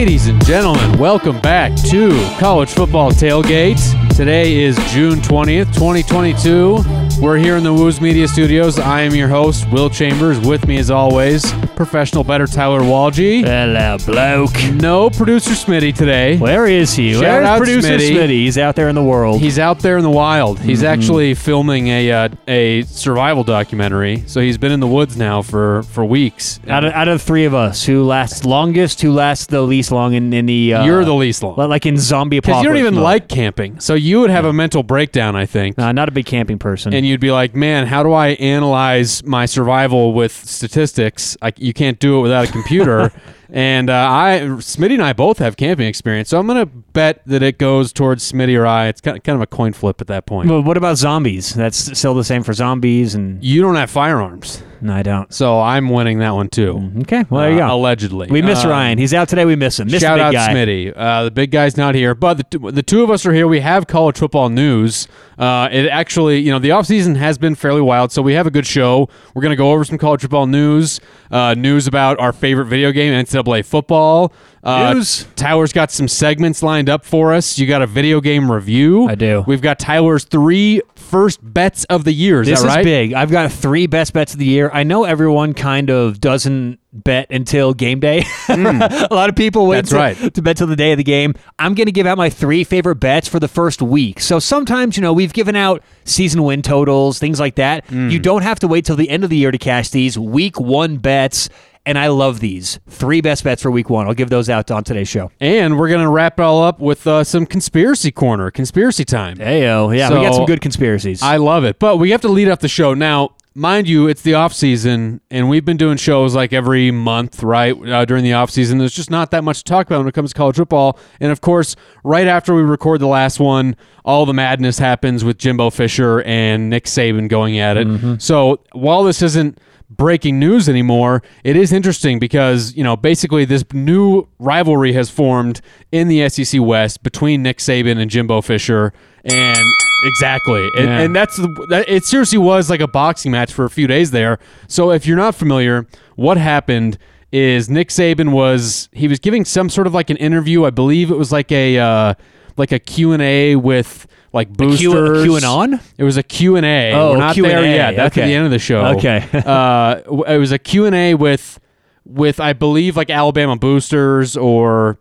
[0.00, 2.08] Ladies and gentlemen, welcome back to
[2.38, 4.16] College Football Tailgate.
[4.16, 6.78] Today is June 20th, 2022.
[7.20, 8.78] We're here in the Woos Media Studios.
[8.78, 10.40] I am your host, Will Chambers.
[10.40, 11.44] With me, as always,
[11.84, 13.42] professional better Tyler Walgie.
[13.42, 14.52] Hello, bloke.
[14.74, 16.36] No producer Smitty today.
[16.36, 17.14] Where is he?
[17.14, 18.10] Shout Where's out producer Smitty.
[18.10, 18.28] Smitty?
[18.28, 19.40] He's out there in the world.
[19.40, 20.60] He's out there in the wild.
[20.60, 24.24] He's actually filming a uh, a survival documentary.
[24.26, 26.60] So he's been in the woods now for for weeks.
[26.68, 29.90] out of, out of the three of us, who lasts longest, who lasts the least
[29.90, 30.74] long in, in the.
[30.74, 31.56] Uh, You're the least long.
[31.56, 32.64] Like in zombie Because apocalypse.
[32.64, 33.04] you don't even mode.
[33.04, 33.80] like camping.
[33.80, 35.78] So you would have a mental breakdown, I think.
[35.78, 36.92] Nah, not a big camping person.
[36.92, 41.38] and you'd be like, "Man, how do I analyze my survival with statistics?
[41.40, 43.12] I, you can't do it without a computer."
[43.52, 47.42] and uh, I, Smitty and I both have camping experience, so I'm gonna bet that
[47.42, 48.86] it goes towards Smitty or I.
[48.88, 50.48] It's kind of, kind of a coin flip at that point.
[50.48, 51.54] Well, what about zombies?
[51.54, 55.32] That's still the same for zombies, and you don't have firearms, no, I don't.
[55.32, 56.92] so I'm winning that one too.
[57.02, 57.74] Okay, well there you Uh, go.
[57.76, 58.98] Allegedly, we miss Uh, Ryan.
[58.98, 59.44] He's out today.
[59.44, 59.88] We miss him.
[59.90, 60.48] Miss Shout the out guy.
[60.54, 60.92] Smitty.
[60.96, 63.46] Uh, the big guy's not here, but the, two- the two of us are here.
[63.46, 65.08] We have college football news.
[65.38, 68.50] Uh, it actually, you know, the offseason has been fairly wild, so we have a
[68.50, 69.08] good show.
[69.34, 72.92] We're going to go over some college football news, uh, news about our favorite video
[72.92, 73.14] game,
[73.44, 74.32] NCAA football.
[74.62, 75.26] Uh, News.
[75.36, 77.58] Tyler's got some segments lined up for us.
[77.58, 79.08] You got a video game review.
[79.08, 79.42] I do.
[79.46, 82.42] We've got Tyler's three first bets of the year.
[82.42, 82.78] Is This that right?
[82.80, 83.12] is big.
[83.14, 84.70] I've got three best bets of the year.
[84.74, 88.24] I know everyone kind of doesn't bet until game day.
[88.48, 89.76] a lot of people wait.
[89.76, 90.34] That's to, right.
[90.34, 91.34] to bet till the day of the game.
[91.58, 94.20] I'm going to give out my three favorite bets for the first week.
[94.20, 97.86] So sometimes, you know, we've given out season win totals, things like that.
[97.86, 98.10] Hmm.
[98.10, 100.60] You don't have to wait till the end of the year to cash these week
[100.60, 101.48] one bets.
[101.86, 102.78] And I love these.
[102.88, 104.06] Three best bets for week one.
[104.06, 105.32] I'll give those out on today's show.
[105.40, 109.38] And we're going to wrap it all up with uh, some conspiracy corner, conspiracy time.
[109.38, 109.96] Heyo.
[109.96, 111.22] Yeah, we got some good conspiracies.
[111.22, 111.78] I love it.
[111.78, 112.92] But we have to lead up the show.
[112.92, 117.42] Now, mind you, it's the off season, and we've been doing shows like every month,
[117.42, 117.74] right?
[117.74, 120.14] Uh, during the off season, there's just not that much to talk about when it
[120.14, 120.98] comes to college football.
[121.18, 123.74] And of course, right after we record the last one,
[124.04, 128.22] all the madness happens with Jimbo Fisher and Nick Saban going at it.
[128.22, 129.58] So while this isn't
[129.90, 135.60] breaking news anymore, it is interesting because, you know, basically this new rivalry has formed
[135.92, 138.92] in the SEC West between Nick Saban and Jimbo Fisher.
[139.24, 139.66] And
[140.04, 140.66] exactly.
[140.76, 141.00] And, Yeah.
[141.00, 144.12] and that's the, that, it seriously was like a boxing match for a few days
[144.12, 144.38] there.
[144.68, 145.86] So if you're not familiar,
[146.16, 146.96] what happened
[147.32, 150.64] is Nick Saban was he was giving some sort of like an interview.
[150.64, 152.14] I believe it was like a uh,
[152.56, 155.24] like a Q&A with like boosters.
[155.24, 155.80] Q- a Q&A?
[155.98, 156.92] It was a Q&A.
[156.92, 157.96] Oh, We're not there Q&A, yet.
[157.96, 158.86] That's at the end of the show.
[158.96, 159.26] Okay.
[159.44, 161.58] uh, it was a Q&A with
[162.04, 164.98] with I believe like Alabama boosters or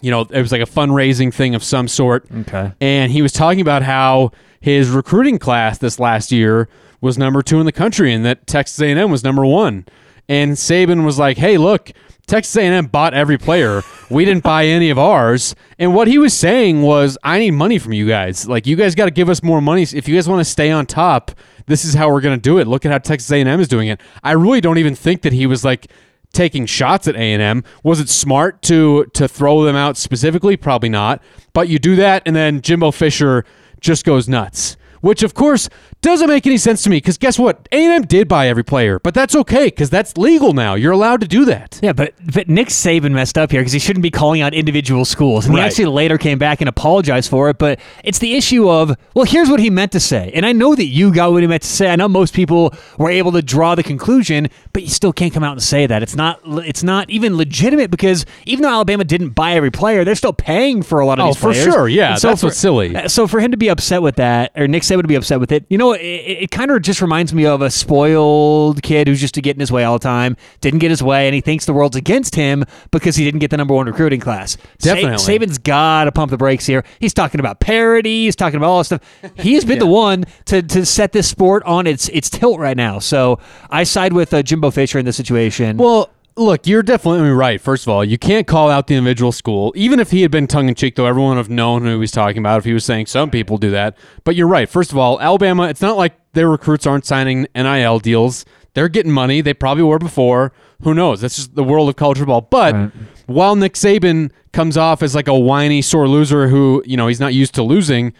[0.00, 2.26] you know, it was like a fundraising thing of some sort.
[2.30, 2.72] Okay.
[2.80, 6.68] And he was talking about how his recruiting class this last year
[7.00, 9.86] was number two in the country, and that Texas A&M was number one.
[10.28, 11.90] And Saban was like, "Hey, look,
[12.26, 13.82] Texas A&M bought every player.
[14.10, 17.78] We didn't buy any of ours." And what he was saying was, "I need money
[17.78, 18.48] from you guys.
[18.48, 20.70] Like, you guys got to give us more money if you guys want to stay
[20.70, 21.32] on top.
[21.66, 22.66] This is how we're going to do it.
[22.66, 25.46] Look at how Texas A&M is doing it." I really don't even think that he
[25.46, 25.88] was like
[26.32, 27.62] taking shots at A&M.
[27.82, 30.56] Was it smart to to throw them out specifically?
[30.56, 31.22] Probably not.
[31.52, 33.44] But you do that and then Jimbo Fisher
[33.80, 34.76] just goes nuts.
[35.04, 35.68] Which of course
[36.00, 37.68] doesn't make any sense to me cuz guess what?
[37.72, 40.74] A&M did buy every player, but that's okay cuz that's legal now.
[40.74, 41.78] You're allowed to do that.
[41.82, 45.04] Yeah, but but Nick Saban messed up here because he shouldn't be calling out individual
[45.04, 45.62] schools, and Right.
[45.62, 47.58] he actually later came back and apologized for it.
[47.58, 50.74] But it's the issue of well, here's what he meant to say, and I know
[50.74, 51.90] that you got what he meant to say.
[51.90, 55.44] I know most people were able to draw the conclusion, but you still can't come
[55.44, 56.02] out and say that.
[56.02, 60.14] It's not it's not even legitimate because even though Alabama didn't buy every player, they're
[60.14, 61.88] still paying for a lot of Oh, these for sure.
[61.88, 62.96] Yeah, And that's for, what's silly.
[62.96, 65.40] Uh, so for him to be upset with that, or Nick Saban to be upset
[65.40, 69.08] with it, you know, it, it kind of just reminds me of a spoiled kid
[69.08, 71.66] who's just getting his way all the time, didn't get his way, and he thinks
[71.66, 74.56] the world's against him because he didn't get the number one recruiting class.
[74.78, 75.16] Sa- Definitely.
[75.38, 76.84] Saban's got to pump the brakes here.
[77.00, 78.24] He's talking about parity.
[78.24, 79.02] He's talking about all this stuff.
[79.36, 82.98] He's been the one to, to set this sport on its its tilt right now.
[82.98, 85.76] So I side with uh, Jimbo Fisher in this situation.
[85.76, 87.60] Well, look, you're definitely right.
[87.60, 89.72] First of all, you can't call out the individual school.
[89.76, 91.96] Even if he had been tongue in cheek, though, everyone would have known who he
[91.96, 93.96] was talking about if he was saying some people do that.
[94.24, 94.68] But you're right.
[94.68, 98.44] First of all, Alabama, it's not like their recruits aren't signing NIL deals.
[98.74, 99.40] They're getting money.
[99.40, 100.52] They probably were before.
[100.82, 101.20] Who knows?
[101.20, 102.40] That's just the world of college football.
[102.40, 102.90] But Right.
[103.26, 107.20] while Nick Saban comes off as like a whiny, sore loser who, you know, he's
[107.20, 108.12] not used to losing,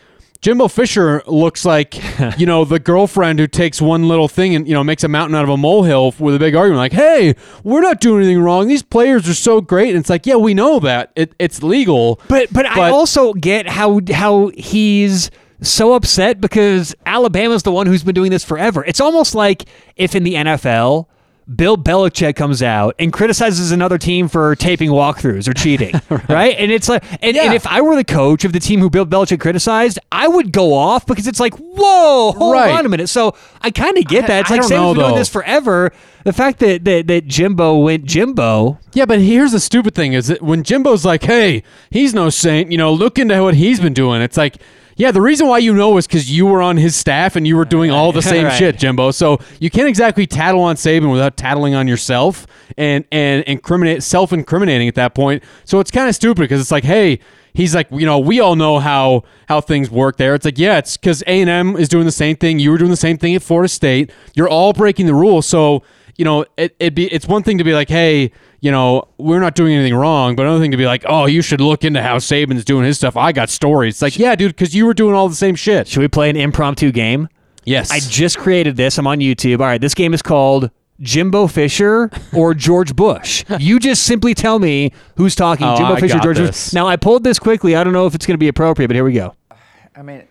[0.44, 1.96] Jimbo Fisher looks like,
[2.38, 5.35] you know, the girlfriend who takes one little thing and, you know, makes a mountain
[5.35, 6.76] out of a molehill with a big argument.
[6.76, 8.69] Like, hey, we're not doing anything wrong.
[8.69, 9.94] These players are so great.
[9.94, 11.12] And it's like, yeah, we know that.
[11.17, 12.20] It, it's legal.
[12.29, 15.31] But but, I also get how how he's
[15.62, 18.85] so upset because Alabama's the one who's been doing this forever.
[18.85, 19.64] It's almost like
[19.97, 21.06] if in the NFL
[21.52, 25.93] Bill Belichick comes out and criticizes another team for taping walkthroughs or cheating,
[26.29, 26.55] right.
[26.58, 27.44] And it's like, and, Yeah.
[27.44, 30.52] and if I were the coach of the team who Bill Belichick criticized, I would
[30.52, 32.73] go off because it's like, whoa, hold Right.
[32.73, 33.08] on a minute.
[33.08, 34.41] So I kind of get that.
[34.43, 35.93] It's I like Sam's know, been doing this forever.
[36.25, 40.29] The fact that, that that Jimbo went Jimbo, Yeah, but here's the stupid thing: is
[40.29, 43.93] that when Jimbo's like, "Hey, he's no saint," you know, look into what he's been
[43.93, 44.23] doing.
[44.23, 44.56] It's like,
[44.96, 47.56] yeah, the reason why you know is because you were on his staff and you
[47.56, 48.56] were doing all the same Right.
[48.56, 49.11] shit, Jimbo.
[49.11, 52.46] So you can't exactly tattle on Saban without tattling on yourself
[52.76, 55.43] and and incriminate, self-incriminating at that point.
[55.64, 57.19] So it's kind of stupid because it's like, hey.
[57.56, 60.35] He's like, you know, we all know how how things work there.
[60.35, 62.58] It's like, yeah, it's because A and M is doing the same thing.
[62.58, 64.11] You were doing the same thing at Florida State.
[64.35, 65.47] You're all breaking the rules.
[65.47, 65.85] So
[66.16, 68.31] you know, it it be it's one thing to be like, hey,
[68.61, 71.43] you know, we're not doing anything wrong, but another thing to be like, oh, you
[71.43, 73.16] should look into how Saban's doing his stuff.
[73.16, 73.94] I got stories.
[73.94, 75.88] It's like, yeah, dude, because you were doing all the same shit.
[75.88, 77.28] should we play an impromptu game?
[77.64, 78.99] Yes, I just created this.
[78.99, 79.61] I'm on YouTube.
[79.61, 80.70] All right, this game is called
[81.00, 83.44] Jimbo Fisher or George Bush.
[83.58, 86.66] You just simply tell me who's talking, Oh, Jimbo I Fisher, got George this.
[86.69, 86.75] Bush.
[86.75, 87.75] Now I pulled this quickly.
[87.75, 89.34] I don't know if it's going to be appropriate, but here we go.
[89.96, 90.25] I mean,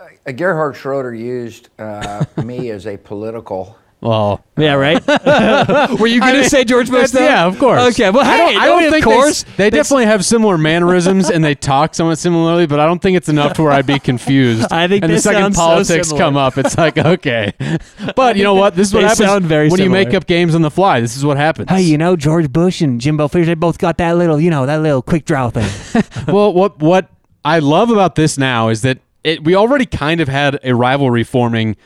[0.00, 3.76] uh, Gerhard Schroeder used uh, me as a political.
[4.00, 5.06] Well, Yeah, uh, right.
[6.00, 7.10] Were you going to say George Bush?
[7.10, 7.24] though?
[7.24, 7.80] yeah, of course.
[7.92, 9.42] Okay, well, I don't, hey, I don't no, think of course.
[9.56, 13.16] they, they definitely have similar mannerisms and they talk somewhat similarly, but I don't think
[13.16, 14.66] it's enough to where I'd be confused.
[14.72, 17.52] I think and the second sounds so politics come up, it's like okay,
[18.16, 18.76] but you know what?
[18.76, 21.00] This is what They happens sound very when you make up games on the fly.
[21.00, 21.70] This is what happens.
[21.70, 23.46] Hey, you know George Bush and Jimbo Fisher.
[23.46, 25.68] They both got that little, you know, that little quick draw thing.
[26.28, 27.08] well, what what
[27.44, 31.24] I love about this now is that it, we already kind of had a rivalry
[31.24, 31.76] forming w-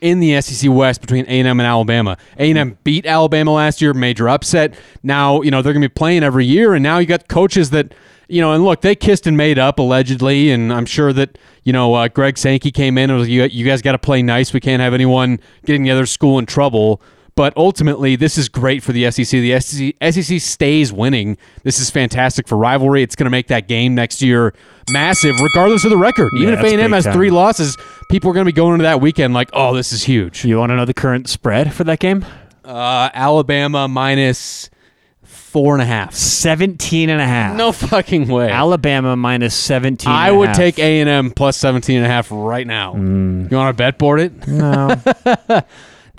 [0.00, 2.18] in the SEC West between A&M and Alabama.
[2.38, 4.74] A&M beat Alabama last year, major upset.
[5.02, 7.70] Now you know they're going to be playing every year, and now you got coaches
[7.70, 7.94] that
[8.28, 8.52] you know.
[8.52, 12.08] And look, they kissed and made up allegedly, and I'm sure that you know uh,
[12.08, 14.52] Greg Sankey came in and was you, you guys got to play nice.
[14.52, 17.00] We can't have anyone getting the other school in trouble.
[17.40, 19.30] But ultimately, this is great for the SEC.
[19.30, 21.38] The SEC, SEC stays winning.
[21.62, 23.02] This is fantastic for rivalry.
[23.02, 24.52] It's going to make that game next year
[24.90, 26.28] massive, regardless of the record.
[26.36, 27.14] Even Yeah, if A&M has time.
[27.14, 27.78] three losses,
[28.10, 30.44] people are going to be going into that weekend like, oh, this is huge.
[30.44, 32.26] you want to know the current spread for that game?
[32.62, 34.68] Uh, Alabama minus
[35.22, 36.12] four and a half.
[36.14, 37.56] 17 and a half.
[37.56, 38.50] No fucking way.
[38.50, 40.12] Alabama minus 17.
[40.12, 40.56] I and would half.
[40.58, 42.92] take A&M plus 17 and a half right now.
[42.92, 43.50] Mm.
[43.50, 44.46] You want to bet board it?
[44.46, 44.94] No.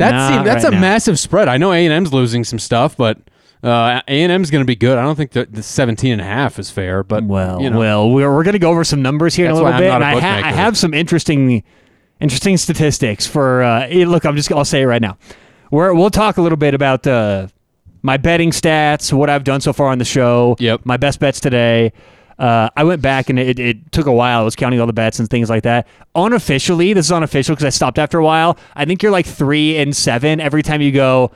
[0.01, 0.81] That's Not that's right a now.
[0.81, 1.47] massive spread.
[1.47, 3.17] I know A&M's losing some stuff, but
[3.63, 4.97] uh, A&M's going to be good.
[4.97, 7.77] I don't think the, the 17 and a half is fair, but Well, you know.
[7.79, 10.01] well, we're, we're going to go over some numbers here in a little bit, not
[10.01, 11.63] and a I, ha- I have some interesting,
[12.19, 13.61] interesting statistics for.
[13.63, 15.17] Uh, look, I'm just I'll say it right now.
[15.69, 17.47] We're, we'll talk a little bit about uh,
[18.01, 20.55] my betting stats, what I've done so far on the show.
[20.59, 20.81] Yep.
[20.85, 21.93] My best bets today.
[22.41, 24.41] Uh, I went back and it, it took a while.
[24.41, 25.87] I was counting all the bets and things like that.
[26.15, 28.57] Unofficially, this is unofficial because I stopped after a while.
[28.75, 31.31] I think you're like three and seven every time you go.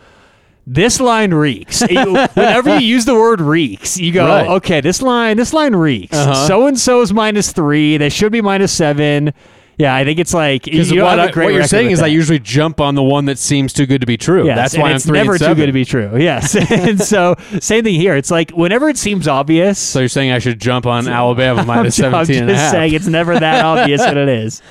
[0.66, 1.82] This line reeks.
[1.90, 4.48] Whenever you use the word reeks, you go, Right.
[4.48, 6.18] okay, this line, this line reeks.
[6.48, 7.98] So and so is minus three.
[7.98, 9.32] They should be minus seven.
[9.78, 12.08] Yeah, I think it's like you don't what, I- great what you're saying is I
[12.08, 14.46] usually jump on the one that seems too good to be true.
[14.46, 16.18] Yes, That's why I'm it's three never too good to be true.
[16.18, 18.16] Yes, and so same thing here.
[18.16, 19.78] It's like whenever it seems obvious.
[19.78, 22.64] So you're saying I should jump on Alabama minus I'm, I'm 17 and a just
[22.64, 22.72] half.
[22.72, 24.62] saying it's never that obvious that it is.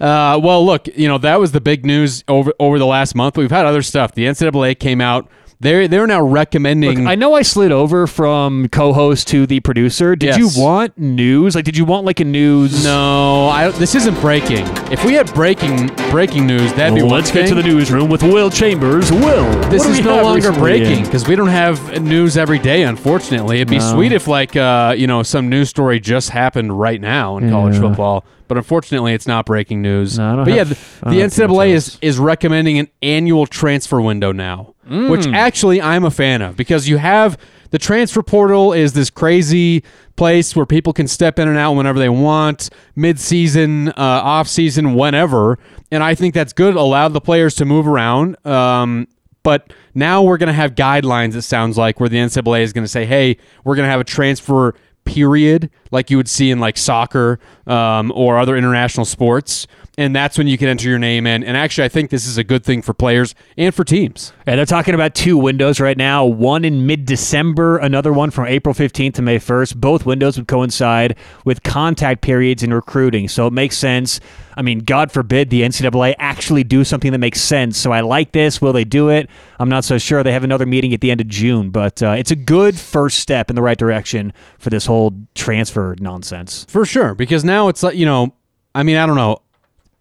[0.00, 3.36] Uh, well, look, you know that was the big news over over the last month.
[3.36, 4.12] We've had other stuff.
[4.12, 5.28] The NCAA came out.
[5.58, 7.00] They're they're now recommending.
[7.00, 10.14] Look, I know I slid over from co-host to the producer.
[10.14, 10.38] Did Yes.
[10.56, 11.54] you want news?
[11.54, 12.84] Like, did you want like a news?
[12.84, 14.66] no, I, this isn't breaking.
[14.92, 18.22] If we had breaking breaking news, that'd be one Let's get to the newsroom with
[18.22, 19.10] Will Chambers.
[19.10, 22.82] Will, This is no longer breaking because we don't have news every day.
[22.82, 23.92] Unfortunately, it'd be No.
[23.94, 27.78] sweet if like uh, you know some news story just happened right now in college
[27.78, 28.24] football.
[28.48, 30.18] But unfortunately, it's not breaking news.
[30.18, 34.74] No, but have- yeah, the, the NCAA is is recommending an annual transfer window now,
[34.88, 37.36] which actually I'm a fan of because you have
[37.70, 39.82] the transfer portal is this crazy
[40.14, 45.58] place where people can step in and out whenever they want, mid-season, uh, off-season, whenever,
[45.90, 46.74] and I think that's good.
[46.76, 48.36] Allow the players to move around.
[48.46, 49.08] Um,
[49.42, 52.84] but now we're going to have guidelines, it sounds like, where the NCAA is going
[52.84, 54.74] to say, hey, we're going to have a transfer
[55.06, 59.66] period like you would see in like soccer um, or other international sports.
[59.98, 61.42] And that's when you can enter your name in.
[61.42, 64.34] And actually, I think this is a good thing for players and for teams.
[64.44, 68.46] And they're talking about two windows right now one in mid December, another one from
[68.46, 69.76] April 15th to May 1st.
[69.76, 73.26] Both windows would coincide with contact periods in recruiting.
[73.28, 74.20] So it makes sense.
[74.54, 77.78] I mean, God forbid the NCAA actually do something that makes sense.
[77.78, 78.60] So I like this.
[78.60, 79.30] Will they do it?
[79.58, 80.22] I'm not so sure.
[80.22, 83.18] They have another meeting at the end of June, but uh, it's a good first
[83.18, 86.66] step in the right direction for this whole transfer nonsense.
[86.68, 87.14] For sure.
[87.14, 88.34] Because now it's like, you know,
[88.74, 89.40] I mean, I don't know.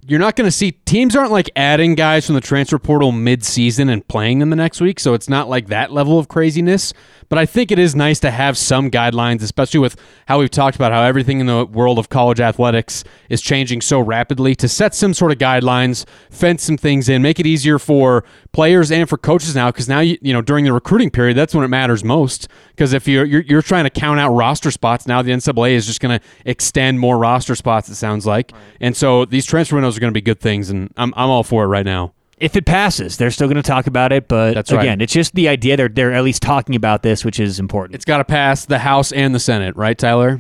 [0.07, 3.89] You're not going to see teams aren't like adding guys from the transfer portal mid-season
[3.89, 6.93] and playing them the next week, so it's not like that level of craziness.
[7.27, 10.75] But I think it is nice to have some guidelines, especially with how we've talked
[10.75, 14.53] about how everything in the world of college athletics is changing so rapidly.
[14.55, 18.91] To set some sort of guidelines, fence some things in, make it easier for players
[18.91, 21.63] and for coaches now, because now you, you know during the recruiting period, that's when
[21.65, 22.47] it matters most.
[22.75, 25.85] Because if you're, you're you're trying to count out roster spots, now the NCAA is
[25.85, 27.87] just going to extend more roster spots.
[27.89, 28.51] It sounds like,
[28.81, 31.43] and so these transfer windows are going to be good things, and I'm I'm all
[31.43, 32.13] for it right now.
[32.37, 34.27] if it passes, they're still going to talk about it.
[34.27, 34.81] But That's right.
[34.81, 37.95] again, it's just the idea they're they're at least talking about this, which is important.
[37.95, 40.39] It's got to pass the House and the Senate, right, Tyler?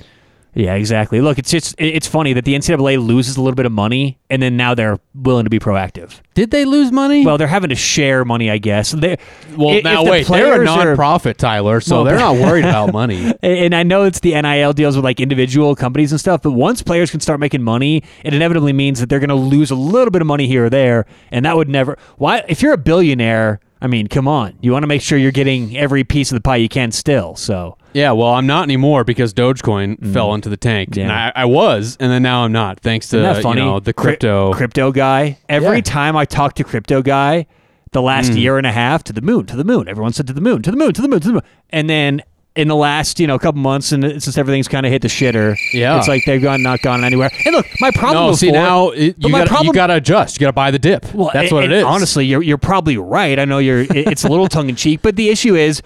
[0.55, 1.19] Yeah, exactly.
[1.19, 4.41] Look, it's just it's funny that the NCAA loses a little bit of money, and
[4.41, 6.21] then now they're willing to be proactive.
[6.33, 7.25] Did they lose money?
[7.25, 8.91] Well, they're having to share money, I guess.
[8.91, 9.17] They,
[9.57, 12.35] well, if now the wait, they're a players are- nonprofit, Tyler, so Well, they're not
[12.35, 13.33] worried about money.
[13.43, 16.81] And I know it's the NIL deals with like individual companies and stuff, but once
[16.81, 20.11] players can start making money, it inevitably means that they're going to lose a little
[20.11, 21.97] bit of money here or there, and that would never.
[22.17, 22.43] Why?
[22.47, 25.75] If you're a billionaire, I mean, come on, you want to make sure you're getting
[25.77, 27.35] every piece of the pie you can still.
[27.35, 31.13] So Yeah, well, I'm not anymore because Dogecoin fell into the tank, and Mm.
[31.13, 31.31] Yeah.
[31.35, 34.51] I, I was, and then now I'm not, thanks to you know the Cri- crypto.
[34.53, 35.37] crypto guy.
[35.47, 35.81] Every Yeah.
[35.81, 37.45] time I talk to crypto guy,
[37.93, 38.39] the last Mm.
[38.41, 39.87] year and a half to the moon, to the moon.
[39.87, 41.41] Everyone said to the moon, to the moon, to the moon, to the moon.
[41.69, 42.21] And then
[42.57, 45.55] in the last, you know, couple months, and since everything's kind of hit the shitter,
[45.73, 45.97] Yeah.
[45.97, 47.29] it's like they've gone not gone anywhere.
[47.45, 49.87] And look, my problem no, before, see now it, you my got problem- you got
[49.87, 50.35] to adjust.
[50.35, 51.13] You got to buy the dip.
[51.13, 51.85] Well, That's and- what it is.
[51.85, 53.39] Honestly, you're you're probably right.
[53.39, 53.85] I know you're.
[53.89, 55.81] It's a little tongue in cheek, but the issue is.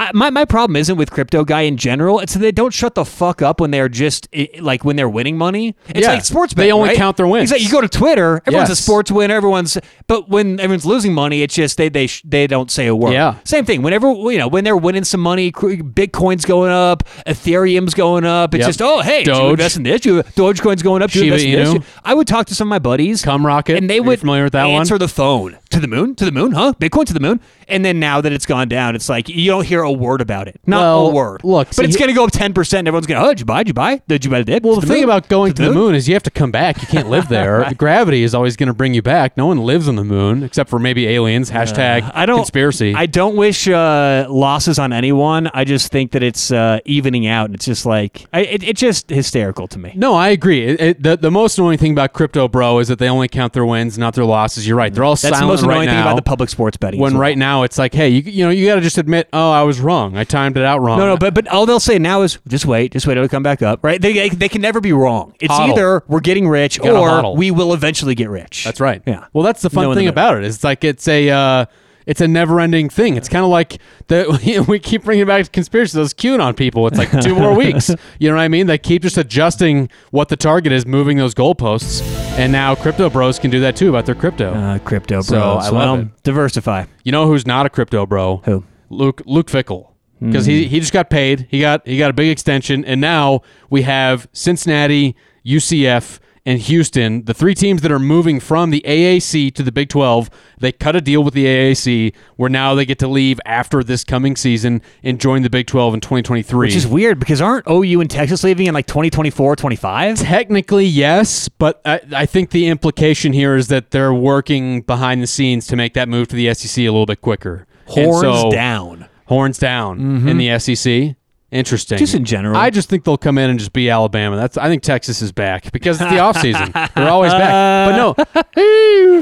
[0.00, 2.20] I, my, my problem isn't with crypto guy in general.
[2.20, 4.28] It's that they don't shut the fuck up when they're just
[4.58, 5.76] like when they're winning money.
[5.90, 6.14] It's Yeah.
[6.14, 6.96] like sports They only right?
[6.96, 7.52] count their wins.
[7.52, 7.66] Exactly.
[7.66, 9.34] You go to Twitter, everyone's a sports winner.
[9.34, 9.76] Everyone's
[10.06, 13.12] but when everyone's losing money, it's just they they sh- they don't say a word.
[13.12, 13.34] Yeah.
[13.44, 13.82] Same thing.
[13.82, 18.54] Whenever you know when they're winning some money, Bitcoin's going up, Ethereum's going up.
[18.54, 18.68] It's Yep.
[18.68, 20.04] just oh hey, you invest in this?
[20.06, 21.14] You Dogecoin's going up.
[21.14, 21.74] you Shiba invest in this?
[21.74, 22.00] Inu.
[22.04, 23.22] I would talk to some of my buddies.
[23.22, 24.80] Come Rocket, And Are they you would familiar with that one?
[24.80, 26.72] answer the phone to the moon, to the moon, huh?
[26.80, 27.40] Bitcoin to the moon.
[27.68, 30.48] And then now that it's gone down, it's like you don't hear a word about
[30.48, 30.60] it.
[30.66, 31.44] Not Well, a word.
[31.44, 32.88] look, but see, it's going to go up ten percent.
[32.88, 33.62] Everyone's going, to, oh, did you buy?
[33.62, 34.02] Did you buy?
[34.08, 34.62] Did you buy the dip?
[34.64, 36.80] Well, the thing about going to the moon is you have to come back.
[36.82, 37.72] You can't live there.
[37.78, 39.36] Gravity is always going to bring you back.
[39.36, 41.50] No one lives on the moon except for maybe aliens.
[41.50, 42.94] Hashtag I don't conspiracy.
[42.94, 45.48] I don't wish uh, losses on anyone.
[45.54, 47.46] I just think that it's uh, evening out.
[47.46, 49.92] And It's just like I, it, it's just hysterical to me.
[49.94, 50.64] no, I agree.
[50.66, 53.52] It, it, the, the most annoying thing about crypto, bro, is that they only count
[53.52, 54.66] their wins, not their losses.
[54.66, 54.92] You're right.
[54.92, 55.92] They're all That's silent most right annoying now.
[55.92, 57.00] thing about the public sports betting.
[57.00, 57.20] when well.
[57.20, 59.62] right now it's like, hey, you, you know, you got to just admit, oh, I
[59.62, 60.16] was wrong.
[60.16, 60.98] I timed it out wrong.
[60.98, 63.42] No, no, but but all they'll say now is just wait, just wait, it'll come
[63.42, 64.00] back up, right?
[64.00, 65.34] They they, can never be wrong.
[65.40, 65.70] It's Hodl.
[65.70, 67.36] either we're getting rich or hodl.
[67.36, 68.64] we will eventually get rich.
[68.64, 69.02] That's right.
[69.06, 69.26] Yeah.
[69.32, 70.44] Well, that's the fun the thing about it.
[70.44, 71.66] It's like it's a uh,
[72.10, 73.16] it's a never-ending thing.
[73.16, 75.96] It's kind of like the we keep bringing back to conspiracy.
[75.96, 76.88] Those QAnon people.
[76.88, 77.88] It's like two more weeks.
[78.18, 78.66] You know what I mean?
[78.66, 82.02] They keep just adjusting what the target is, moving those goalposts,
[82.36, 84.52] and now crypto bros can do that too about their crypto.
[84.52, 85.28] Uh, crypto bros.
[85.28, 86.22] So, I love well, it.
[86.24, 86.86] diversify.
[87.04, 88.38] you know who's not a crypto bro?
[88.38, 88.64] Who?
[88.88, 89.86] Luke Luke Fickell.
[90.20, 91.46] Because he, he just got paid.
[91.48, 93.40] He got he got a big extension, and now
[93.70, 99.54] we have Cincinnati, UCF, and Houston, the three teams that are moving from the AAC
[99.54, 100.30] to the Big 12.
[100.58, 104.04] They cut a deal with the AAC where now they get to leave after this
[104.04, 106.66] coming season and join the Big 12 in 2023.
[106.66, 110.18] Which is weird because aren't OU and Texas leaving in like 2024, 25?
[110.18, 115.26] Technically, yes, but I, I think the implication here is that they're working behind the
[115.26, 117.66] scenes to make that move to the SEC a little bit quicker.
[117.86, 119.08] Horns so- down.
[119.26, 120.38] horns down in mm-hmm.
[120.38, 121.16] the SEC.
[121.52, 121.98] Interesting.
[121.98, 122.56] Just in general.
[122.56, 124.36] I just think they'll come in and just be Alabama.
[124.36, 126.94] That's I think Texas is back because it's the offseason.
[126.94, 127.90] They're always back.
[127.90, 128.14] But no,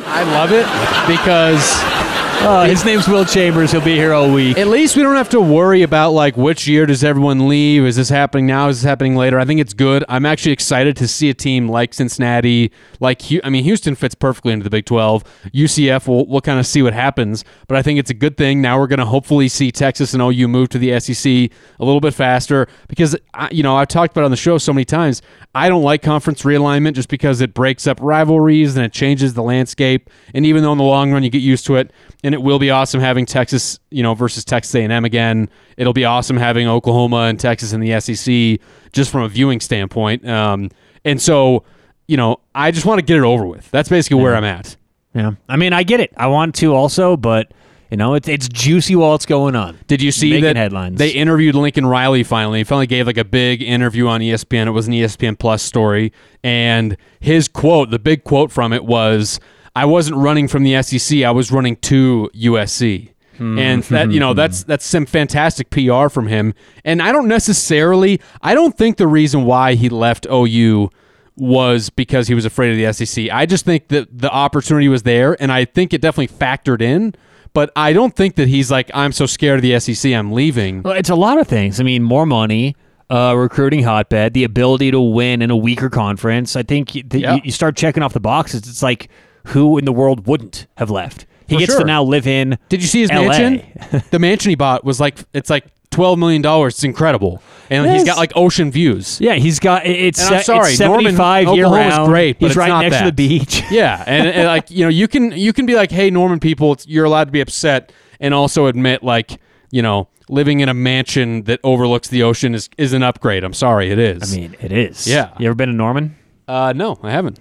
[0.06, 0.66] I love it
[1.08, 3.72] because Uh, his name's Will Chambers.
[3.72, 4.56] He'll be here all week.
[4.56, 7.84] at least we don't have to worry about like which year does everyone leave?
[7.84, 8.68] Is this happening now?
[8.68, 9.38] Is this happening later?
[9.40, 10.04] I think it's good.
[10.08, 14.52] I'm actually excited to see a team like Cincinnati, like I mean Houston fits perfectly
[14.52, 15.24] into the Big 12.
[15.52, 18.62] UCF, we'll, we'll kind of see what happens, but I think it's a good thing.
[18.62, 22.00] Now we're going to hopefully see Texas and OU move to the SEC a little
[22.00, 24.84] bit faster because I, you know I've talked about it on the show so many
[24.84, 25.22] times.
[25.56, 29.42] I don't like conference realignment just because it breaks up rivalries and it changes the
[29.42, 30.08] landscape.
[30.32, 31.90] And even though in the long run you get used to it,
[32.22, 35.48] and it will be awesome having Texas, you know, versus Texas A&M again.
[35.76, 38.60] It'll be awesome having Oklahoma and Texas in the SEC
[38.92, 40.26] just from a viewing standpoint.
[40.28, 40.70] Um,
[41.04, 41.64] and so,
[42.06, 43.70] you know, I just want to get it over with.
[43.70, 44.76] That's basically where I'm at.
[45.14, 45.32] yeah.
[45.48, 46.12] I mean, I get it.
[46.16, 47.52] I want to also, but,
[47.90, 49.78] you know, it's, it's juicy while it's going on.
[49.86, 50.98] Did you see Making that headlines.
[50.98, 52.58] they interviewed Lincoln Riley finally?
[52.58, 54.66] He finally gave like a big interview on ESPN.
[54.66, 56.12] It was an ESPN Plus story,
[56.44, 59.40] and his quote, the big quote from it was,
[59.76, 61.22] "I wasn't running from the SEC.
[61.24, 63.10] I was running to USC."
[63.40, 66.54] And that you know that's that's some fantastic PR from him.
[66.84, 70.90] And I don't necessarily I don't think the reason why he left OU
[71.36, 73.30] was because he was afraid of the SEC.
[73.30, 77.14] I just think that the opportunity was there, and I think it definitely factored in.
[77.54, 80.82] But I don't think that he's like, I'm so scared of the SEC, I'm leaving.
[80.82, 81.80] Well, it's a lot of things.
[81.80, 82.74] I mean, more money,
[83.08, 86.56] uh, recruiting hotbed, the ability to win in a weaker conference.
[86.56, 87.34] I think y- that Yeah.
[87.36, 88.68] you, you start checking off the boxes.
[88.68, 89.08] It's like
[89.48, 91.26] who in the world wouldn't have left?
[91.46, 91.80] He For gets sure.
[91.80, 92.58] to now live in.
[92.68, 93.28] Did you see his LA.
[93.28, 94.02] mansion?
[94.10, 96.74] the mansion he bought was like it's like twelve million dollars.
[96.74, 99.20] It's incredible, and he's got like ocean views.
[99.20, 101.16] Yeah, he's got it's, And I'm sorry, it's Norman,
[101.54, 102.08] year round.
[102.08, 103.62] great, but he's it's right not next to the beach.
[103.70, 106.72] Yeah, and, and like you know, you can you can be like, hey, Norman people,
[106.72, 109.40] it's, you're allowed to be upset, and also admit like
[109.70, 113.42] you know, living in a mansion that overlooks the ocean is is an upgrade.
[113.44, 114.34] I'm sorry, it is.
[114.34, 115.06] I mean, it is.
[115.06, 115.32] Yeah.
[115.38, 116.16] You ever been to Norman?
[116.46, 117.38] uh, no, I haven't.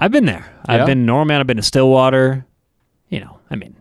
[0.00, 0.50] I've been there.
[0.66, 0.76] Yeah?
[0.76, 1.38] I've been to Norman.
[1.38, 2.46] I've been to Stillwater.
[3.10, 3.76] You know, I mean,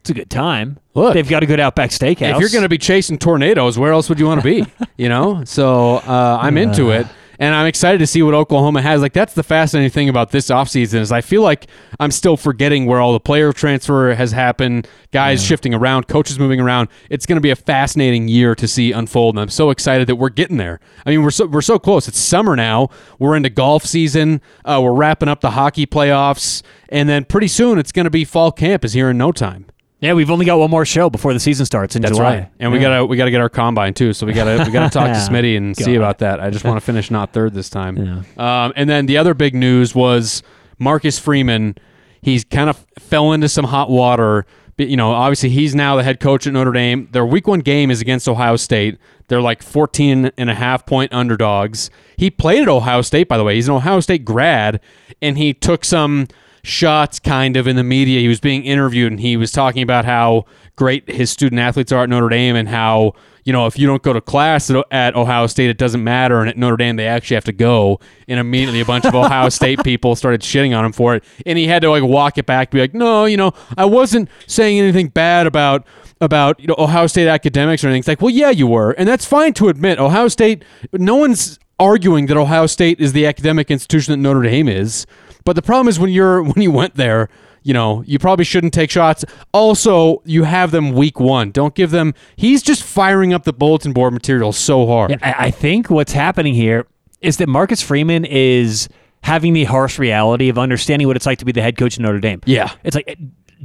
[0.00, 0.78] it's a good time.
[0.94, 1.12] Look.
[1.14, 2.34] they've got a good Outback Steakhouse.
[2.34, 4.66] If you're going to be chasing tornadoes, where else would you want to be?
[4.96, 7.06] you know, so uh, I'm into it,
[7.38, 9.00] and I'm excited to see what Oklahoma has.
[9.00, 11.66] Like that's the fascinating thing about this offseason is I feel like
[11.98, 16.60] I'm still forgetting where all the player transfer has happened, guys shifting around, coaches moving
[16.60, 16.88] around.
[17.10, 20.16] It's going to be a fascinating year to see unfold, and I'm so excited that
[20.16, 20.80] we're getting there.
[21.06, 22.08] I mean, we're so we're so close.
[22.08, 22.88] It's summer now.
[23.18, 24.40] We're into golf season.
[24.64, 28.24] Uh, we're wrapping up the hockey playoffs, and then pretty soon it's going to be
[28.24, 29.66] fall camp is here in no time.
[30.02, 32.34] Yeah, we've only got one more show before the season starts in That's July.
[32.40, 32.48] right.
[32.58, 34.12] And we gotta we gotta get our combine too.
[34.12, 36.40] So we gotta we gotta talk to Smitty and see about that.
[36.40, 37.96] I just want to finish not third this time.
[38.36, 40.42] Um, and then the other big news was
[40.78, 41.76] Marcus Freeman.
[42.20, 44.44] He's kind of fell into some hot water.
[44.76, 47.08] But, You know, obviously he's now the head coach at Notre Dame.
[47.12, 48.98] Their week one game is against Ohio State.
[49.28, 51.90] They're like 14 and a half point underdogs.
[52.16, 53.54] He played at Ohio State, by the way.
[53.56, 54.80] He's an Ohio State grad,
[55.20, 56.26] and he took some
[56.64, 58.20] shots kind of in the media.
[58.20, 60.44] He was being interviewed and he was talking about how
[60.76, 63.14] great his student athletes are at Notre Dame and how,
[63.44, 66.40] you know, if you don't go to class at, at Ohio State, it doesn't matter.
[66.40, 67.98] And at Notre Dame, they actually have to go.
[68.28, 71.24] And immediately a bunch of Ohio State people started shitting on him for it.
[71.44, 74.28] And he had to like walk it back, be like, no, you know, I wasn't
[74.46, 75.86] saying anything bad about
[76.20, 77.98] about you know Ohio State academics or anything.
[77.98, 79.98] It's like, well, yeah, you were, and that's fine to admit.
[79.98, 84.68] Ohio State, no one's arguing that Ohio State is the academic institution that Notre Dame
[84.68, 85.04] is.
[85.44, 87.28] But the problem is when you're when you went there,
[87.62, 89.24] you know, you probably shouldn't take shots.
[89.52, 91.50] Also, you have them week one.
[91.50, 92.14] Don't give them.
[92.36, 95.10] He's just firing up the bulletin board material so hard.
[95.10, 96.86] Yeah, I, I think what's happening here
[97.20, 98.88] is that Marcus Freeman is
[99.22, 102.02] having the harsh reality of understanding what it's like to be the head coach of
[102.02, 102.40] Notre Dame.
[102.44, 102.72] Yeah.
[102.82, 103.16] It's like,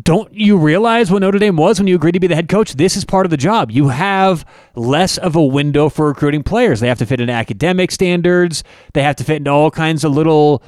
[0.04, 2.74] don't you realize what Notre Dame was when you agreed to be the head coach?
[2.74, 3.72] This is part of the job.
[3.72, 6.80] You have less of a window for recruiting players.
[6.80, 8.64] They have to fit into academic standards,
[8.94, 10.62] they have to fit into all kinds of little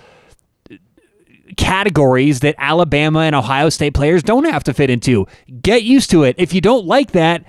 [1.58, 5.28] categories that Alabama and Ohio State players don't have to fit into.
[5.62, 6.36] Get used to it.
[6.38, 7.44] If you don't like that,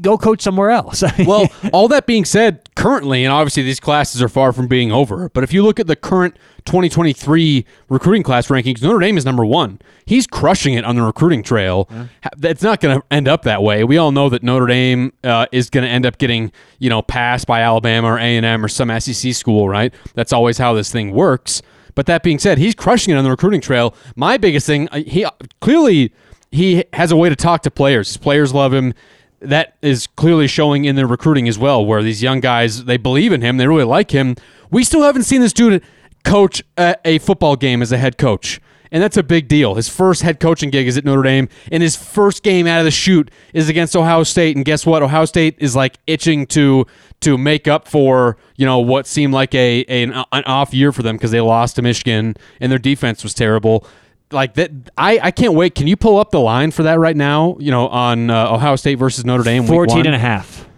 [0.00, 1.02] go coach somewhere else.
[1.26, 5.28] well, all that being said, currently, and obviously these classes are far from being over,
[5.30, 9.44] but if you look at the current 2023 recruiting class rankings, Notre Dame is number
[9.44, 9.78] one.
[10.04, 11.88] He's crushing it on the recruiting trail.
[11.90, 13.84] Ha- That's not going to end up that way.
[13.84, 17.02] We all know that Notre Dame uh, is going to end up getting, you know,
[17.02, 19.94] passed by Alabama or A&M or some SEC school, right?
[20.14, 21.62] That's always how this thing works.
[21.96, 23.92] But that being said, he's crushing it on the recruiting trail.
[24.14, 25.26] My biggest thing, he
[25.60, 26.12] clearly
[26.52, 28.08] he has a way to talk to players.
[28.08, 28.94] His players love him
[29.40, 33.32] that is clearly showing in their recruiting as well, where these young guys they believe
[33.32, 34.36] in him, they really like him.
[34.70, 35.82] We still haven't seen this dude
[36.24, 39.74] coach a, a football game as a head coach, and that's a big deal.
[39.74, 42.84] His first head coaching gig is at Notre Dame, and his first game out of
[42.84, 44.56] the chute is against Ohio State.
[44.56, 45.02] And guess what?
[45.02, 46.86] Ohio State is like itching to
[47.26, 50.92] to make up for you know what seemed like a, a an, an off year
[50.92, 53.84] for them because they lost to Michigan and their defense was terrible
[54.30, 57.16] like that I, I can't wait can you pull up the line for that right
[57.16, 60.06] now you know on uh, ohio state versus notre dame week 14 one?
[60.06, 60.68] and a half.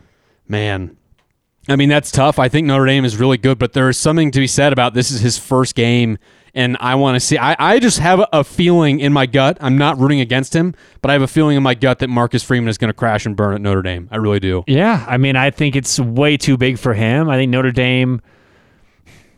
[0.47, 0.97] man
[1.69, 2.39] i mean that's tough.
[2.39, 4.95] I think notre dame is really good but there is something to be said about
[4.95, 6.19] this is his first game
[6.55, 9.77] and i want to see I, I just have a feeling in my gut i'm
[9.77, 12.69] not rooting against him but i have a feeling in my gut that marcus freeman
[12.69, 14.09] is going to crash and burn at notre dame.
[14.11, 14.65] I really do.
[14.67, 17.29] Yeah, I mean, I think it's way too big for him.
[17.29, 18.21] I think Notre Dame,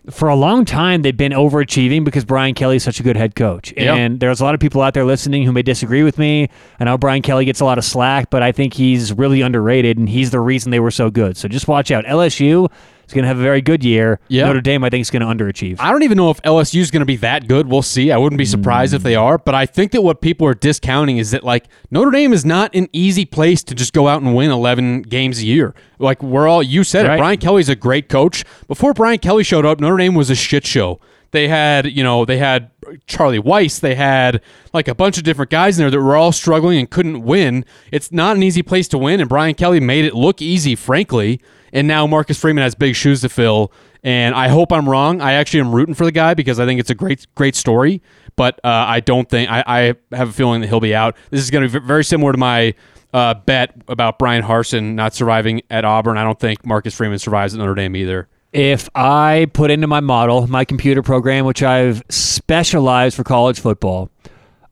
[0.09, 3.35] for a long time, they've been overachieving because Brian Kelly is such a good head
[3.35, 3.75] coach.
[3.77, 3.95] Yeah.
[3.95, 6.49] And there's a lot of people out there listening who may disagree with me.
[6.79, 9.99] I know Brian Kelly gets a lot of slack, but I think he's really underrated,
[9.99, 11.37] and he's the reason they were so good.
[11.37, 12.05] So just watch out.
[12.07, 12.71] LSU
[13.11, 14.21] is going to have a very good year.
[14.29, 14.47] Yeah.
[14.47, 15.77] Notre Dame, I think, is going to underachieve.
[15.81, 17.67] I don't even know if LSU is going to be that good.
[17.67, 18.13] We'll see.
[18.13, 19.05] I wouldn't be surprised if mm.
[19.05, 22.33] they are, but I think that what people are discounting is that like Notre Dame
[22.33, 25.75] is not an easy place to just go out and win 11 games a year.
[25.99, 27.17] Like we're all you said Right.
[27.17, 27.19] it.
[27.19, 28.45] Brian Kelly's a great coach.
[28.69, 31.01] Before Brian Kelly showed up, Notre Dame was a shit show.
[31.33, 32.71] They had, you know, they had
[33.07, 36.33] Charlie Weis, they had like a bunch of different guys in there that were all
[36.33, 37.65] struggling and couldn't win.
[37.93, 41.41] It's not an easy place to win, and Brian Kelly made it look easy, frankly.
[41.73, 45.21] And now Marcus Freeman has big shoes to fill, And I hope I'm wrong.
[45.21, 48.03] I actually am rooting for the guy because I think it's a great, great story.
[48.35, 51.17] But uh, I don't think I, I have a feeling that he'll be out.
[51.31, 52.75] This is going to be very similar to my
[53.13, 56.17] uh, bet about Bryan Harsin not surviving at Auburn.
[56.17, 58.29] I don't think Marcus Freeman survives at Notre Dame either.
[58.53, 64.11] If I put into my model, my computer program, which I've specialized for college football,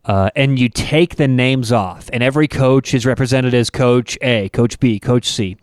[0.04, 4.48] uh, and you take the names off, and every coach is represented as Coach A,
[4.48, 5.56] Coach B, Coach C.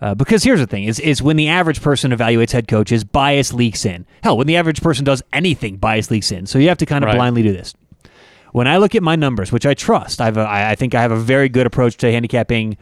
[0.00, 3.52] Uh, because here's the thing: is is when the average person evaluates head coaches, bias
[3.52, 4.06] leaks in.
[4.22, 6.46] Hell, when the average person does anything, bias leaks in.
[6.46, 7.16] So you have to kind of Right.
[7.16, 7.74] blindly do this.
[8.52, 11.02] When I look at my numbers, which I trust, I have a, I think I
[11.02, 12.76] have a very good approach to handicapping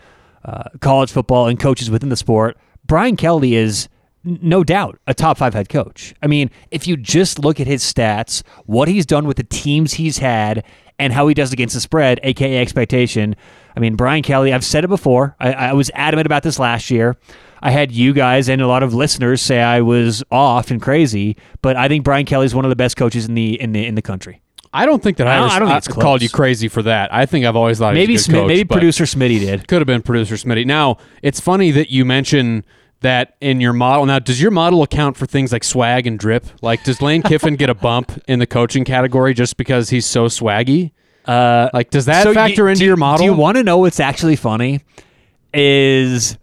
[0.44, 2.58] uh, college football and coaches within the sport.
[2.86, 3.88] Brian Kelly is
[4.26, 6.14] no doubt a top five head coach.
[6.22, 9.94] I mean, if you just look at his stats, what he's done with the teams
[9.94, 10.64] he's had,
[10.98, 13.36] and how he does against the spread, aka expectation.
[13.76, 14.52] I mean, Brian Kelly.
[14.52, 15.36] I've said it before.
[15.38, 17.16] I, I was adamant about this last year.
[17.62, 21.36] I had you guys and a lot of listeners say I was off and crazy,
[21.62, 23.84] but I think Brian Kelly is one of the best coaches in the in the
[23.86, 24.40] in the country.
[24.72, 26.82] I don't think that I, I don't- I don't think it's called you crazy for
[26.82, 27.12] that.
[27.12, 29.68] I think I've always thought Maybe he a good Smith, coach, maybe producer Smitty did.
[29.68, 30.66] could have been producer Smitty.
[30.66, 32.64] Now it's funny that you mention
[33.06, 34.04] that in your model.
[34.06, 36.44] Now, does your model account for things like swag and drip?
[36.62, 40.26] Like, does Lane Kiffin get a bump in the coaching category just because he's so
[40.26, 40.92] swaggy?
[41.24, 43.18] Uh, Like, does that so factor you- into do- your model?
[43.18, 44.82] Do you want to know what's actually funny?
[45.54, 46.36] Is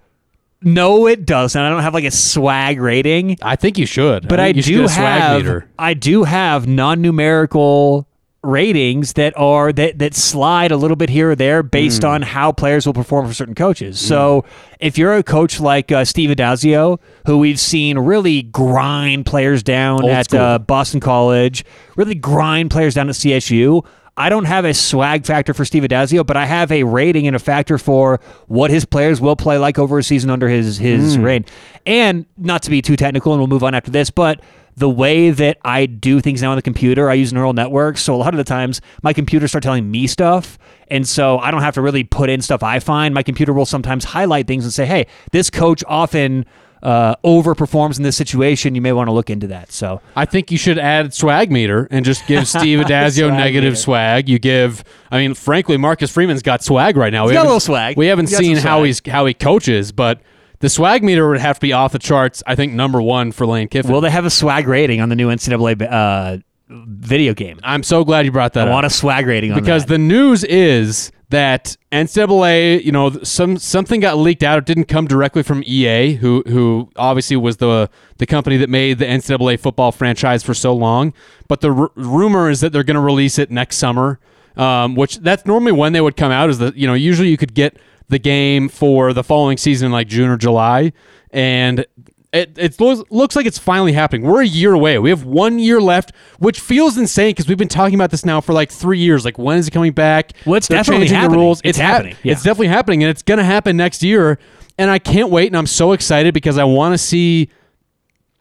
[0.62, 1.62] no, it doesn't.
[1.62, 4.28] I don't have like a swag rating, I think you should.
[4.28, 5.64] but I, you do get a swag have.
[5.78, 8.08] I do have non-numerical
[8.44, 12.10] ratings that are that that slide a little bit here or there based Hmm.
[12.10, 14.00] on how players will perform for certain coaches.
[14.00, 14.44] So
[14.80, 20.04] if you're a coach like uh, Steve Addazio, who we've seen really grind players down
[20.04, 21.64] Old at uh, Boston College,
[21.96, 23.86] really grind players down at CSU.
[24.16, 27.36] I don't have a swag factor for Steve Addazio, but I have a rating and
[27.36, 31.16] a factor for what his players will play like over a season under his his
[31.16, 31.24] Hmm.
[31.24, 31.46] reign.
[31.86, 34.40] And not to be too technical, and we'll move on after this, but
[34.76, 38.02] the way that I do things now on the computer, I use neural networks.
[38.02, 40.58] So a lot of the times, my computer start telling me stuff,
[40.88, 43.14] and so I don't have to really put in stuff I find.
[43.14, 46.46] My computer will sometimes highlight things and say, "Hey, this coach often."
[46.82, 49.72] Uh, overperforms in this situation, you may want to look into that.
[49.72, 53.72] So I think you should add swag meter and just give Steve Addazio Swag negative
[53.72, 53.76] meter.
[53.78, 54.28] swag.
[54.28, 57.26] You give, I mean, frankly, Marcus Freeman's got swag right now.
[57.26, 57.96] We got a little swag.
[57.96, 60.20] We haven't seen how he's how he coaches, but
[60.64, 62.42] the swag meter would have to be off the charts.
[62.48, 63.92] I think number one for Lane Kiffin.
[63.92, 66.38] Will they have a swag rating on the new NCAA uh,
[66.70, 67.60] video game?
[67.64, 69.90] I'm so glad you brought that I up want a swag rating on because that.
[69.90, 74.58] the news is that NCAA, you know, some something got leaked out.
[74.58, 79.00] It didn't come directly from EA, who who obviously was the the company that made
[79.00, 81.14] the NCAA football franchise for so long.
[81.50, 84.18] But the r- rumor is that they're going to release it next summer,
[84.56, 86.50] um, which that's normally when they would come out.
[86.50, 87.76] Is that you know usually you could get
[88.14, 90.94] the game for the following season like June or July,
[91.32, 91.86] and
[92.32, 94.24] it, it looks, looks like it's finally happening.
[94.26, 94.98] We're a year away.
[94.98, 98.42] We have one year left, which feels insane because we've been talking about this now
[98.42, 99.24] for like three years.
[99.26, 100.32] Like, when is it coming back?
[100.46, 101.40] Well, it's They're definitely changing happening.
[101.40, 101.62] the rules.
[101.64, 102.32] It's hap- happening, yeah.
[102.32, 104.40] It's definitely happening, and it's going to happen next year.
[104.80, 107.50] And I can't wait, and I'm so excited because I want to see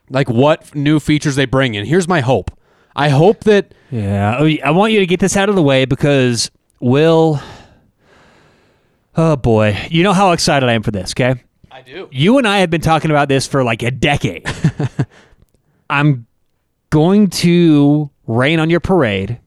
[0.09, 1.85] like what new features they bring in.
[1.85, 2.51] Here's my hope.
[2.97, 6.51] I hope that Yeah, I want you to get this out of the way because
[6.81, 7.41] Will.
[9.17, 11.13] Oh boy, you know how excited I am for this.
[11.13, 12.09] Okay, I do.
[12.11, 14.47] you and I have been talking about this for like a decade.
[15.91, 16.27] I'm
[16.91, 19.39] going to rain on your parade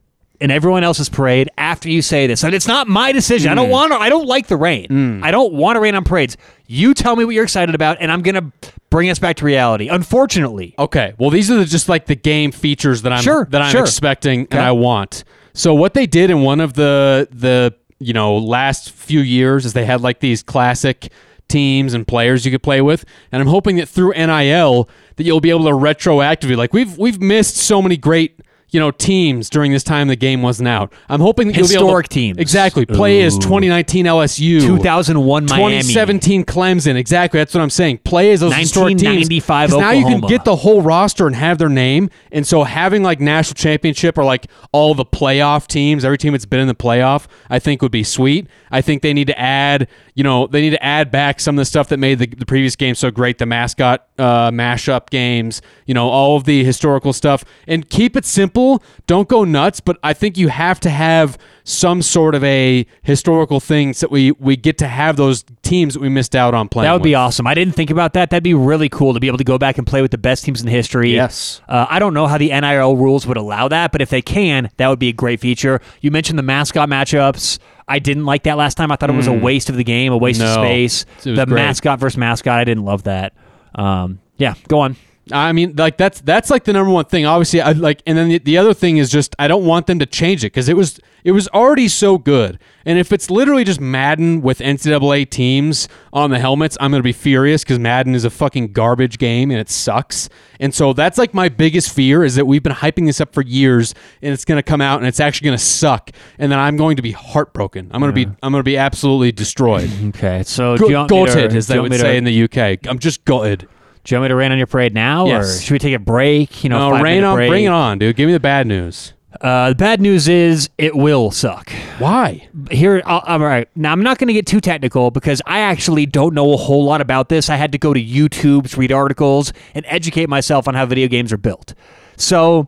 [0.42, 2.44] and everyone else's parade after you say this.
[2.44, 3.52] And it's not my decision.
[3.52, 3.72] I don't hmm.
[3.72, 4.88] want to, I don't like the rain.
[4.88, 5.24] Hmm.
[5.24, 6.38] I don't want to rain on parades.
[6.68, 9.46] You tell me what you're excited about, and I'm going to bring us back to
[9.46, 9.88] reality.
[9.88, 11.14] Unfortunately, Okay.
[11.18, 13.82] Well, these are the, just like the game features that I'm Sure, that I'm sure.
[13.82, 14.58] expecting Okay.
[14.58, 15.24] and I want.
[15.54, 19.74] So what they did in one of the the you know last few years is
[19.74, 21.12] they had like these classic
[21.48, 25.42] teams and players you could play with, and I'm hoping that through NIL that you'll
[25.42, 28.40] be able to retroactively like we've we've missed so many great
[28.76, 30.92] you know teams during this time the game wasn't out.
[31.08, 32.38] I'm hoping that you'll be able Historic to, teams.
[32.40, 35.78] exactly play as 2019 LSU, 2001 Miami.
[35.78, 36.96] 2017 Clemson.
[36.98, 37.40] Exactly.
[37.40, 38.00] That's what I'm saying.
[38.00, 39.04] Play as those historic teams.
[39.30, 42.10] 1995 'Cause now you can get the whole roster and have their name.
[42.34, 46.46] And so having like national championship or like all the playoff teams, every team that's
[46.46, 48.48] been in the playoff, I think would be sweet.
[48.72, 51.62] I think they need to add, you know, they need to add back some of
[51.62, 55.62] the stuff that made the, the previous game so great, the mascot uh, mashup games,
[55.86, 58.65] you know, all of the historical stuff, and keep it simple.
[59.08, 63.60] Don't go nuts, but I think you have to have some sort of a historical
[63.60, 66.70] thing so that we we get to have those teams that we missed out on
[66.70, 66.86] playing.
[66.88, 67.48] That would be awesome.
[67.48, 68.30] I didn't think about that.
[68.30, 70.46] That'd be really cool to be able to go back and play with the best
[70.46, 71.14] teams in history.
[71.14, 71.62] Yes.
[71.68, 74.70] Uh, I don't know how the NIL rules would allow that, but if they can,
[74.78, 75.82] that would be a great feature.
[76.02, 77.58] You mentioned the mascot matchups.
[77.88, 78.92] I didn't like that last time.
[78.92, 80.54] I thought it was a waste of the game, a waste of Mm.
[80.56, 81.06] Space.
[81.24, 81.50] The great.
[81.50, 83.34] mascot versus mascot, I didn't love that.
[83.76, 84.96] Um, yeah, go on.
[85.32, 87.26] I mean, like that's that's like the number one thing.
[87.26, 89.98] Obviously, I like, and then the, the other thing is just I don't want them
[90.00, 92.60] to change it because it was it was already so good.
[92.86, 97.12] And if it's literally just Madden with NCAA teams on the helmets, I'm gonna be
[97.12, 100.30] furious because Madden is a fucking garbage game and it sucks.
[100.60, 103.42] And so that's like my biggest fear is that we've been hyping this up for
[103.42, 106.98] years and it's gonna come out and it's actually gonna suck, and then I'm going
[106.98, 107.90] to be heartbroken.
[107.92, 109.90] I'm gonna be I'm gonna be absolutely destroyed.
[110.10, 112.26] Okay, so do you want me to- Gutted, as they would me to- say in
[112.26, 112.86] the UK.
[112.88, 113.68] I'm just gutted.
[114.06, 115.62] Do you want me to rain on your parade now, or Yes.
[115.62, 116.64] should we take a break?
[116.64, 117.50] You know, No, rain on, break?
[117.50, 118.16] bring it on, dude.
[118.16, 119.14] Give me the bad news.
[119.42, 121.70] Uh, the bad news is it will suck.
[121.98, 122.48] Why?
[122.72, 123.68] Here, I'll, all right.
[123.76, 126.86] Now, I'm not going to get too technical because I actually don't know a whole
[126.86, 127.50] lot about this.
[127.50, 131.34] I had to go to YouTube, read articles, and educate myself on how video games
[131.34, 131.74] are built.
[132.16, 132.68] So,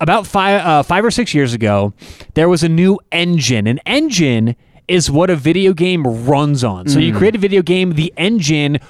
[0.00, 1.94] about five, uh, five or six years ago,
[2.34, 3.66] there was a new engine.
[3.66, 4.56] An engine
[4.88, 6.88] is what a video game runs on.
[6.88, 8.80] So, you create a video game, the engine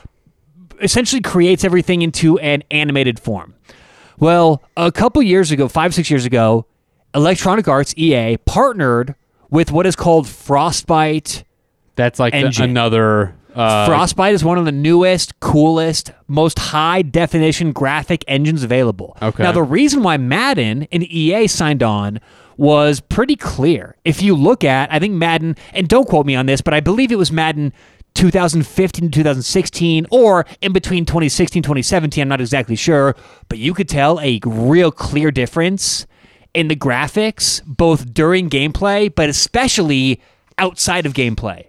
[0.82, 3.54] essentially creates everything into an animated form.
[4.18, 6.66] Well, a couple years ago, five, six years ago,
[7.14, 9.14] Electronic Arts, EA, partnered
[9.50, 11.44] with what is called Frostbite.
[11.96, 13.34] That's like the- another.
[13.54, 19.14] Uh, Frostbite is one of the newest, coolest, most high definition graphic engines available.
[19.20, 19.42] Okay.
[19.42, 22.18] Now, the reason why Madden and EA signed on
[22.56, 23.96] was pretty clear.
[24.06, 26.80] If you look at, I think Madden, and don't quote me on this, but I
[26.80, 27.74] believe it was Madden
[28.14, 33.16] 2015 to 2016 or in between 2016 2017 i'm not exactly sure
[33.48, 36.06] but you could tell a real clear difference
[36.54, 40.20] in the graphics both during gameplay but especially
[40.58, 41.66] outside of gameplay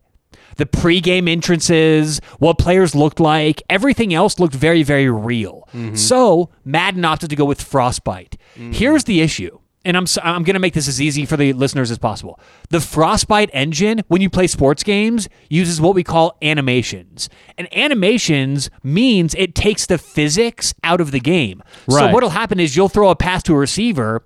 [0.58, 5.67] the pre-game entrances, what players looked like, everything else looked very, very real.
[5.73, 5.95] Mm-hmm.
[5.95, 8.38] So Madden opted to go with Frostbite.
[8.56, 8.73] Mm.
[8.73, 11.91] Here's the issue, and I'm I'm going to make this as easy for the listeners
[11.91, 12.39] as possible.
[12.69, 18.69] The Frostbite engine, when you play sports games, uses what we call animations, and animations
[18.84, 21.62] means it takes the physics out of the game.
[21.89, 24.24] So what'll happen is you'll throw a pass to a receiver.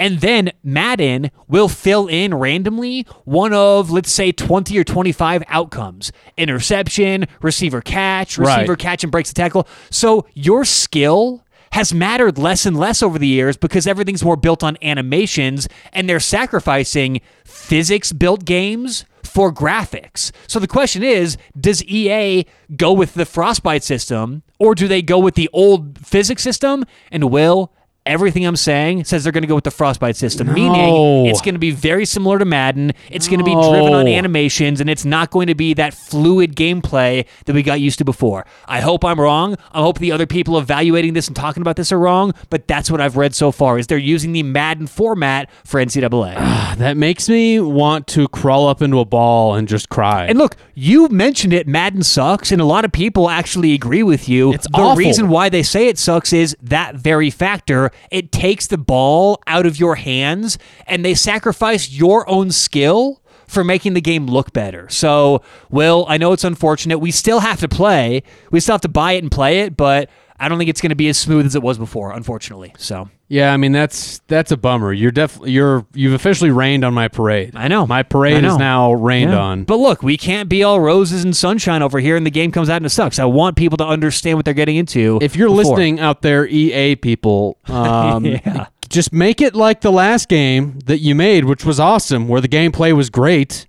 [0.00, 6.12] And then Madden will fill in randomly one of, let's say, 20 or 25 outcomes
[6.36, 8.78] interception, receiver catch, receiver Right.
[8.78, 9.66] catch and breaks the tackle.
[9.90, 14.62] So your skill has mattered less and less over the years because everything's more built
[14.62, 20.32] on animations and they're sacrificing physics built games for graphics.
[20.46, 25.18] So the question is does EA go with the Frostbite system or do they go
[25.18, 26.84] with the old physics system?
[27.10, 27.72] And will
[28.08, 30.52] Everything I'm saying says they're going to go with the Frostbite system, No.
[30.54, 32.92] meaning it's going to be very similar to Madden.
[33.10, 36.56] It's going to be driven on animations, and it's not going to be that fluid
[36.56, 38.46] gameplay that we got used to before.
[38.66, 39.56] I hope I'm wrong.
[39.72, 42.90] I hope the other people evaluating this and talking about this are wrong, but that's
[42.90, 43.78] what I've read so far.
[43.78, 46.34] Is they're using the Madden format for NCAA.
[46.78, 50.24] that makes me want to crawl up into a ball and just cry.
[50.24, 51.68] And look, you mentioned it.
[51.68, 54.54] Madden sucks, and a lot of people actually agree with you.
[54.54, 54.96] It's the awful.
[54.96, 57.90] reason why they say it sucks is that very factor.
[58.10, 63.64] It takes the ball out of your hands, and they sacrifice your own skill for
[63.64, 64.88] making the game look better.
[64.90, 66.98] So, Will, I know it's unfortunate.
[66.98, 68.22] We still have to play.
[68.50, 70.90] We still have to buy it and play it, but I don't think it's going
[70.90, 72.72] to be as smooth as it was before, unfortunately.
[72.78, 73.10] So.
[73.28, 74.92] yeah, I mean that's that's a bummer.
[74.92, 77.56] You're definitely you're you've officially rained on my parade.
[77.56, 77.86] I know.
[77.86, 78.52] my parade know.
[78.52, 79.38] is now rained Yeah.
[79.40, 79.64] on.
[79.64, 82.68] But look, we can't be all roses and sunshine over here, and the game comes
[82.70, 83.18] out and it sucks.
[83.18, 85.18] I want people to understand what they're getting into.
[85.22, 85.64] if you're before.
[85.72, 88.66] listening out there, EA people, um, Yeah.
[88.88, 92.48] just make it like the last game that you made, which was awesome, where the
[92.48, 93.66] gameplay was great.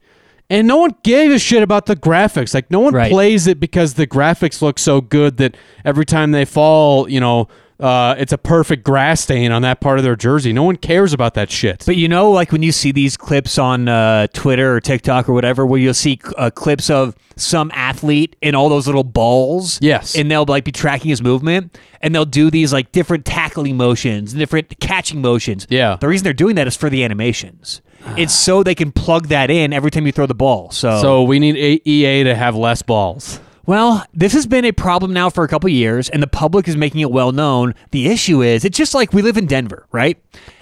[0.50, 2.54] And no one gave a shit about the graphics.
[2.56, 3.12] Like no one Right.
[3.12, 7.48] plays it because the graphics look so good that every time they fall, you know,
[7.80, 10.52] uh, it's a perfect grass stain on that part of their jersey.
[10.52, 11.84] No one cares about that shit.
[11.86, 15.34] But you know, like when you see these clips on uh, Twitter or TikTok or
[15.34, 19.80] whatever, where you'll see uh, clips of some athlete in all those little balls.
[19.82, 20.16] Yes.
[20.16, 24.34] And they'll like be tracking his movement, and they'll do these like different tackling motions,
[24.34, 25.66] different catching motions.
[25.70, 25.98] Yeah.
[26.00, 27.82] The reason they're doing that is for the animations.
[28.18, 30.72] it's so they can plug that in every time you throw the ball.
[30.72, 33.40] So, so we need EA to have less balls.
[33.70, 36.76] Well, this has been a problem now for a couple years, and the public is
[36.76, 37.76] making it well known.
[37.92, 40.18] The issue is, it's just like we live in Denver, right?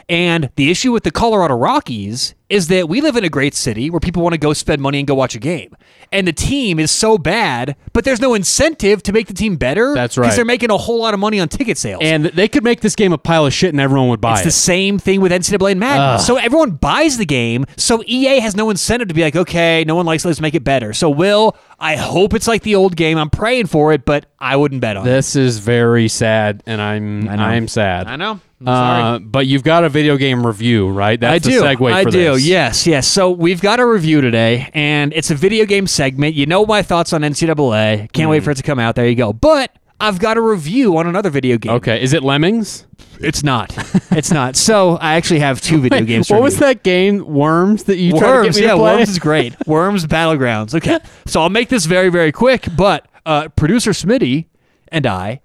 [0.09, 3.89] And the issue with the Colorado Rockies is that we live in a great city
[3.89, 5.75] where people want to go spend money and go watch a game.
[6.11, 9.93] And the team is so bad, but there's no incentive to make the team better.
[9.93, 10.25] That's right.
[10.25, 12.01] Because they're making a whole lot of money on ticket sales.
[12.03, 14.41] And they could make this game a pile of shit and everyone would buy It's
[14.41, 14.47] it.
[14.47, 16.19] It's the same thing with NCAA and Madden.
[16.19, 17.65] So everyone buys the game.
[17.75, 20.55] So EA has no incentive to be like, okay, no one likes it, let's make
[20.55, 20.93] it better.
[20.93, 23.17] So Will, I hope it's like the old game.
[23.17, 25.09] I'm praying for it, but I wouldn't bet on it.
[25.09, 27.27] This is very sad, and I'm.
[27.27, 28.07] I'm sad.
[28.07, 28.39] I know.
[28.65, 29.19] Uh, sorry.
[29.19, 31.19] but you've got a video game review, right?
[31.19, 31.63] That's I do.
[31.63, 32.36] I for do.
[32.43, 33.07] Yes, yes.
[33.07, 36.35] So we've got a review today, and it's a video game segment.
[36.35, 38.11] You know my thoughts on NCAA.
[38.13, 38.31] Can't Mm.
[38.31, 38.95] wait for it to come out.
[38.95, 39.33] There you go.
[39.33, 41.71] But I've got a review on another video game.
[41.73, 42.85] Okay, is it Lemmings?
[43.19, 43.73] It's not.
[44.11, 44.55] It's not.
[44.55, 46.27] So I actually have two video games.
[46.27, 47.25] to What was that game?
[47.25, 48.75] Worms that you tried to Worms, yeah?
[48.75, 49.55] Worms is great.
[49.67, 50.75] Worms Battlegrounds.
[50.75, 52.67] Okay, so I'll make this very, very quick.
[52.77, 54.45] But uh, producer Smitty
[54.89, 55.41] and I,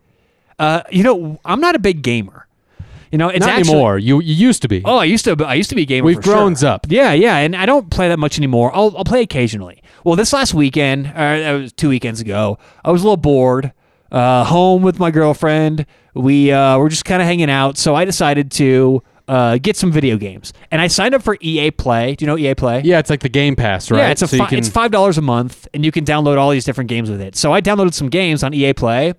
[0.59, 2.46] uh, you know, I'm not a big gamer.
[3.12, 3.98] You know, it's Not actually, anymore.
[3.98, 4.83] You you used to be.
[4.85, 5.37] Oh, I used to.
[5.44, 6.07] I used to be a gamer.
[6.07, 6.70] We've grown sure.
[6.70, 6.87] up.
[6.88, 8.75] Yeah, yeah, and I don't play that much anymore.
[8.75, 9.83] I'll I'll play occasionally.
[10.03, 13.72] Well, this last weekend, or that was two weekends ago, I was a little bored.
[14.11, 15.87] Uh, home with my girlfriend.
[16.14, 19.90] We uh, were just kind of hanging out, so I decided to uh, get some
[19.90, 22.14] video games, and I signed up for EA Play.
[22.16, 22.83] Do you know EA Play?
[22.85, 23.98] Yeah, it's like the Game Pass, right?
[23.98, 26.37] Yeah, it's a So fi- can- it's five dollars a month, and you can download
[26.38, 27.37] all these different games with it.
[27.37, 29.14] So I downloaded some games on EA Play,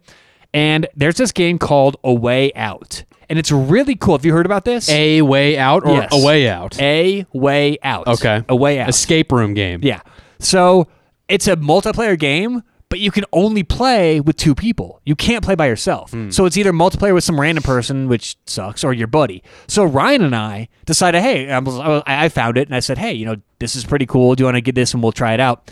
[0.53, 4.15] and there's this game called A Way Out, and it's really cool.
[4.17, 4.89] Have you heard about this?
[4.89, 6.09] a way out or Yes.
[6.13, 6.79] a way out.
[6.79, 8.07] A Way Out.
[8.07, 8.89] okay, A Way Out.
[8.89, 9.79] Escape room game.
[9.83, 10.01] Yeah.
[10.39, 10.88] So
[11.27, 15.01] it's a multiplayer game, but you can only play with two people.
[15.05, 16.12] You can't play by yourself.
[16.12, 16.29] Hmm.
[16.29, 19.41] So it's either multiplayer with some random person, which sucks, or your buddy.
[19.67, 22.97] So Ryan and I decided, hey, I, was, I I found it and I said,
[22.97, 24.36] hey, you know, this is pretty cool.
[24.36, 25.71] Do you want to get this and we'll try it out?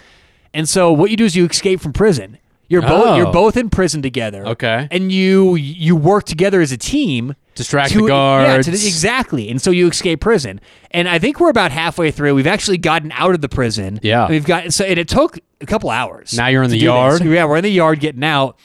[0.53, 2.37] And so what you do is you escape from prison.
[2.71, 3.15] You're both Oh.
[3.17, 4.45] you're both in prison together.
[4.47, 4.87] Okay.
[4.89, 7.35] And you you work together as a team.
[7.53, 8.65] Distract to- the Yeah, guards.
[8.65, 9.49] to the- exactly.
[9.49, 10.61] And so you escape prison.
[10.91, 12.33] And I think we're about halfway through.
[12.33, 13.99] We've actually gotten out of the prison.
[14.01, 14.29] Yeah.
[14.29, 16.33] We've got so and it took a couple hours.
[16.33, 16.93] Now you're in to the do this.
[17.19, 17.25] yard?
[17.25, 18.57] Yeah, we're in the yard getting out.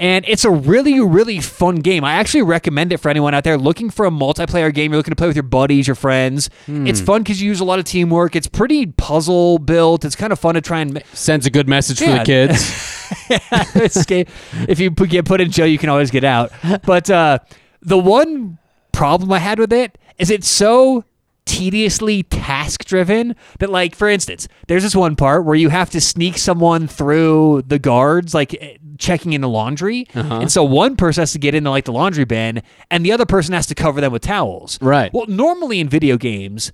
[0.00, 2.04] And it's a really, really fun game.
[2.04, 4.92] I actually recommend it for anyone out there looking for a multiplayer game.
[4.92, 6.50] You're looking to play with your buddies, your friends.
[6.66, 6.86] Hmm.
[6.86, 8.34] It's fun because you use a lot of teamwork.
[8.34, 10.04] It's pretty puzzle built.
[10.04, 12.98] It's kind of fun to try and Sends a good message for the kids.
[13.74, 14.28] escape.
[14.68, 16.52] If you get put in jail, you can always get out.
[16.84, 17.38] But uh,
[17.80, 18.58] the one
[18.92, 21.04] problem I had with it is it's so
[21.44, 26.00] tediously task driven that like for instance there's this one part where you have to
[26.00, 30.36] sneak someone through the guards like eh, checking in the laundry Uh-huh.
[30.40, 33.26] and so one person has to get into like the laundry bin and the other
[33.26, 35.12] person has to cover them with towels Right.
[35.12, 36.72] well normally in video games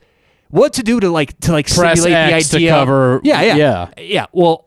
[0.51, 3.57] what to do to like to like Press simulate X the to cover- yeah yeah
[3.57, 3.89] yeah.
[3.99, 4.67] yeah well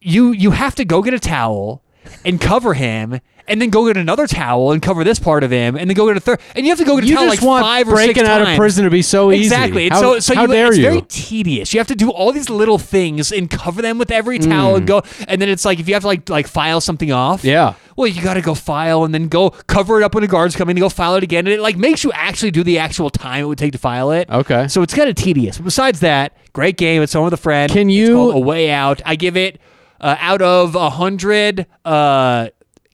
[0.00, 1.82] you you have to go get a towel
[2.24, 5.76] and cover him and then go get another towel and cover this part of him
[5.76, 7.26] and then go get a third and you have to go get a You towel
[7.28, 8.50] just like want five or breaking six out times.
[8.50, 9.44] of prison to be so easy.
[9.44, 9.88] Exactly.
[9.88, 10.82] How, so so how you, dare it's you?
[10.84, 11.72] very tedious.
[11.74, 14.86] You have to do all these little things and cover them with every towel and
[14.86, 17.42] go and then it's like if you have to like like file something off.
[17.42, 17.46] Mm.
[17.52, 17.74] Yeah.
[17.94, 20.56] Well, you got to go file and then go cover it up when the guards
[20.56, 21.46] come in and go file it again.
[21.46, 24.12] And it like makes you actually do the actual time it would take to file
[24.12, 24.30] it.
[24.30, 24.66] Okay.
[24.68, 25.58] So it's kind of tedious.
[25.58, 27.02] But besides that, great game.
[27.02, 27.70] It's on with a friend.
[27.70, 29.02] Can It's you- called a way out?
[29.04, 29.60] I give it
[30.00, 32.48] uh, out of a hundred uh,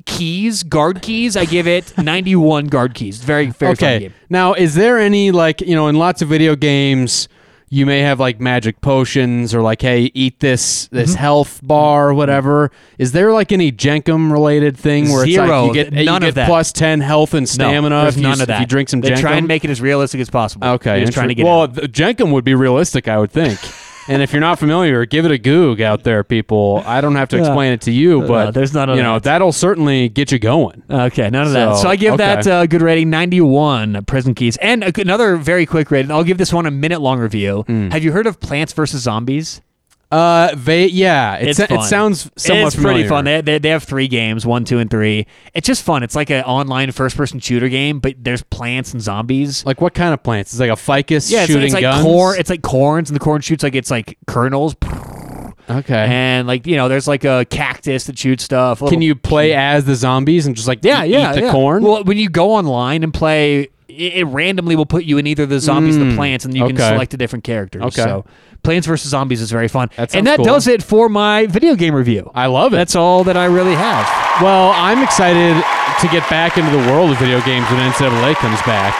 [0.09, 1.37] keys, guard keys.
[1.37, 3.18] I give it ninety-one guard keys.
[3.23, 3.99] Very very okay.
[4.01, 4.14] game.
[4.29, 7.29] Now, is there any like you know in lots of video games?
[7.71, 11.18] You may have like magic potions or like, hey, eat this this Mm-hmm.
[11.21, 12.71] health bar or whatever.
[12.97, 16.29] Is there like any Jenkem related thing where it's like you get, you None of
[16.29, 16.49] get that.
[16.49, 18.55] plus ten health and stamina no, if you, none of that.
[18.55, 19.21] if you drink some They Jenkem?
[19.21, 20.66] try and make it as realistic as possible.
[20.66, 21.75] Okay, They're trying to get well, out.
[21.75, 23.59] Jenkem would be realistic, I would think.
[24.09, 26.83] and if you're not familiar, give it a goog out there, people.
[26.87, 29.25] I don't have to explain it to you, but there's none of you know that.
[29.25, 30.83] that'll certainly get you going.
[30.90, 31.77] Okay, none of that.
[31.77, 32.51] So, I give that okay.
[32.51, 34.57] uh, good rating, 91 prison keys.
[34.59, 36.11] And another very quick rating.
[36.11, 37.64] I'll give this one a minute long review.
[37.66, 37.90] Hmm.
[37.90, 39.03] Have you heard of Plants vs.
[39.03, 39.61] Zombies?
[40.11, 43.27] Uh, they yeah, it, it sounds somewhat it's pretty fun.
[43.27, 45.27] They, they, they have three games, one, two, and three.
[45.53, 46.03] It's just fun.
[46.03, 49.66] It's like an online first-person shooter game, but there's plants and zombies.
[49.66, 50.53] Like what kind of plants?
[50.55, 52.03] It's like a ficus yeah, it's, shooting it's like guns.
[52.03, 52.38] corn.
[52.38, 54.75] It's like corns, and the corn shoots like it's like kernels,
[55.71, 56.07] okay.
[56.09, 58.81] and like you know, there's like a cactus that shoots stuff.
[58.81, 61.53] Can you play as the zombies and just like Yeah, eat, yeah, eat the yeah.
[61.53, 61.83] corn?
[61.83, 65.47] Well, when you go online and play, it, it randomly will put you in either
[65.47, 67.83] the zombies or the Mm, plants, and you can select the different characters.
[67.83, 68.03] Okay.
[68.03, 68.25] So,
[68.65, 70.45] Plants vs Zombies is very fun, That and that cool.
[70.45, 72.29] does it for my video game review.
[72.35, 72.77] I love it.
[72.77, 74.43] That's all that I really have.
[74.43, 75.55] well, I'm excited
[76.01, 78.95] to get back into the world of video games when NCAA comes back.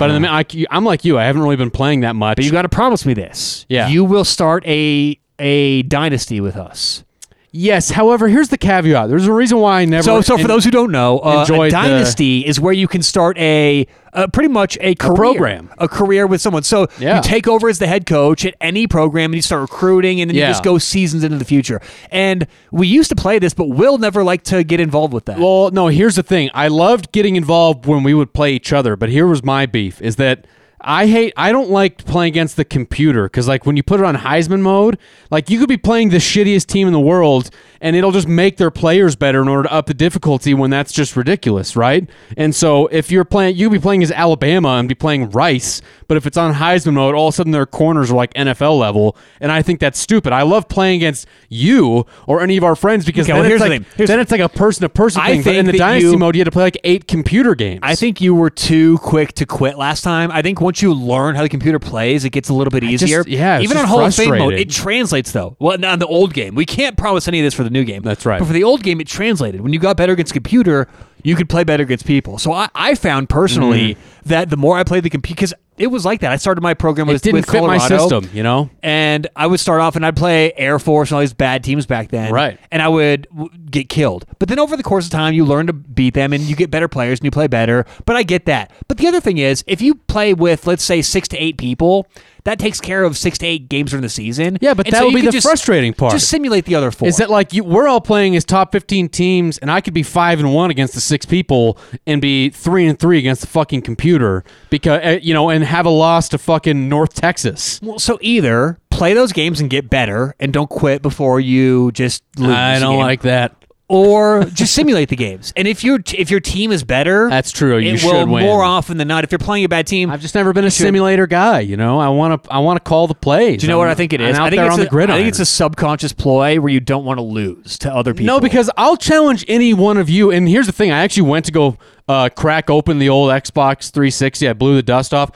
[0.00, 1.16] But in the I, I'm like you.
[1.18, 2.36] I haven't really been playing that much.
[2.36, 3.66] But you got to promise me this.
[3.68, 3.88] Yeah.
[3.88, 7.04] you will start a a dynasty with us.
[7.50, 7.90] yes.
[7.90, 9.08] However, here's the caveat.
[9.08, 10.02] There's a reason why I never.
[10.02, 12.72] So, so for en- those who don't know, uh, a enjoyed the- dynasty is where
[12.74, 15.70] you can start a, uh, pretty much a career, program.
[15.78, 16.62] a career with someone.
[16.62, 17.16] So Yeah.
[17.16, 20.28] you take over as the head coach at any program, and you start recruiting, and
[20.30, 20.48] then Yeah.
[20.48, 21.80] you just go seasons into the future.
[22.10, 25.38] And we used to play this, but Will never liked to get involved with that.
[25.38, 26.50] Well, no, here's the thing.
[26.52, 30.02] I loved getting involved when we would play each other, but here was my beef
[30.02, 30.44] is that
[30.80, 31.32] I hate.
[31.36, 34.60] I don't like playing against the computer because, like, when you put it on Heisman
[34.60, 34.96] mode,
[35.30, 37.50] like you could be playing the shittiest team in the world,
[37.80, 40.54] and it'll just make their players better in order to up the difficulty.
[40.54, 42.08] When that's just ridiculous, right?
[42.36, 45.82] And so, if you're playing, you could be playing as Alabama and be playing Rice,
[46.06, 48.78] but if it's on Heisman mode, all of a sudden their corners are like NFL
[48.78, 50.32] level, and I think that's stupid.
[50.32, 53.62] I love playing against you or any of our friends because Okay, then, well, it's
[53.64, 53.68] the
[54.02, 55.42] like, then it's like a person to person thing.
[55.42, 57.80] But in the Dynasty you- mode, you had to play like eight computer games.
[57.82, 60.30] I think you were too quick to quit last time.
[60.30, 63.02] I think once you learn how the computer plays, it gets a little bit just-
[63.02, 63.24] easier.
[63.26, 65.56] yeah, it's even on just Hall of Fame mode, it translates though.
[65.58, 68.02] Well, on the old game, we can't promise any of this for the new game.
[68.02, 68.38] That's right.
[68.38, 69.62] But for the old game, it translated.
[69.62, 70.86] When you got better against computer,
[71.22, 72.36] you could play better against people.
[72.36, 74.28] So I, I found personally mm-hmm.
[74.28, 76.32] that the more I played the computer, because it was like that.
[76.32, 78.70] I started my program it with, didn't with fit my system, you know.
[78.82, 81.86] and I would start off and I'd play Air Force and all these bad teams
[81.86, 82.32] back then.
[82.32, 82.58] Right.
[82.70, 84.26] And I would w- get killed.
[84.38, 86.70] But then over the course of time, you learn to beat them and you get
[86.70, 87.86] better players and you play better.
[88.04, 88.72] But I get that.
[88.88, 92.06] But the other thing is, if you play with, let's say, six to eight people,
[92.44, 94.58] that takes care of six to eight games during the season.
[94.60, 96.12] Yeah, but And that so would you be could the just- frustrating part.
[96.12, 97.08] Just simulate the other four.
[97.08, 100.02] Is that like you, we're all playing as top fifteen teams, and I could be
[100.02, 103.82] five and one against the six people, and be three and three against the fucking
[103.82, 107.80] computer because uh, you know, and have a loss to fucking North Texas.
[107.82, 112.22] well, so either play those games and get better and don't quit before you just
[112.36, 112.50] lose.
[112.50, 113.00] I don't game.
[113.00, 113.57] like that.
[113.88, 115.52] Or just simulate the games.
[115.56, 117.78] And if your if your team is better, That's true.
[117.78, 118.44] You it should will win.
[118.44, 119.24] more often than not.
[119.24, 121.60] If you're playing a bad team, I've just never been a should- simulator guy.
[121.60, 122.52] You know, I want to.
[122.52, 123.60] I want to call the plays.
[123.60, 124.36] do you know what I think it is?
[124.38, 125.16] I'm I think it's on a, the gridiron.
[125.16, 128.26] I think it's a subconscious ploy where you don't want to lose to other people.
[128.26, 130.30] No, because I'll challenge any one of you.
[130.30, 131.78] And here's the thing: I actually went to go
[132.08, 134.48] uh, crack open the old Xbox 360.
[134.48, 135.30] I blew the dust off,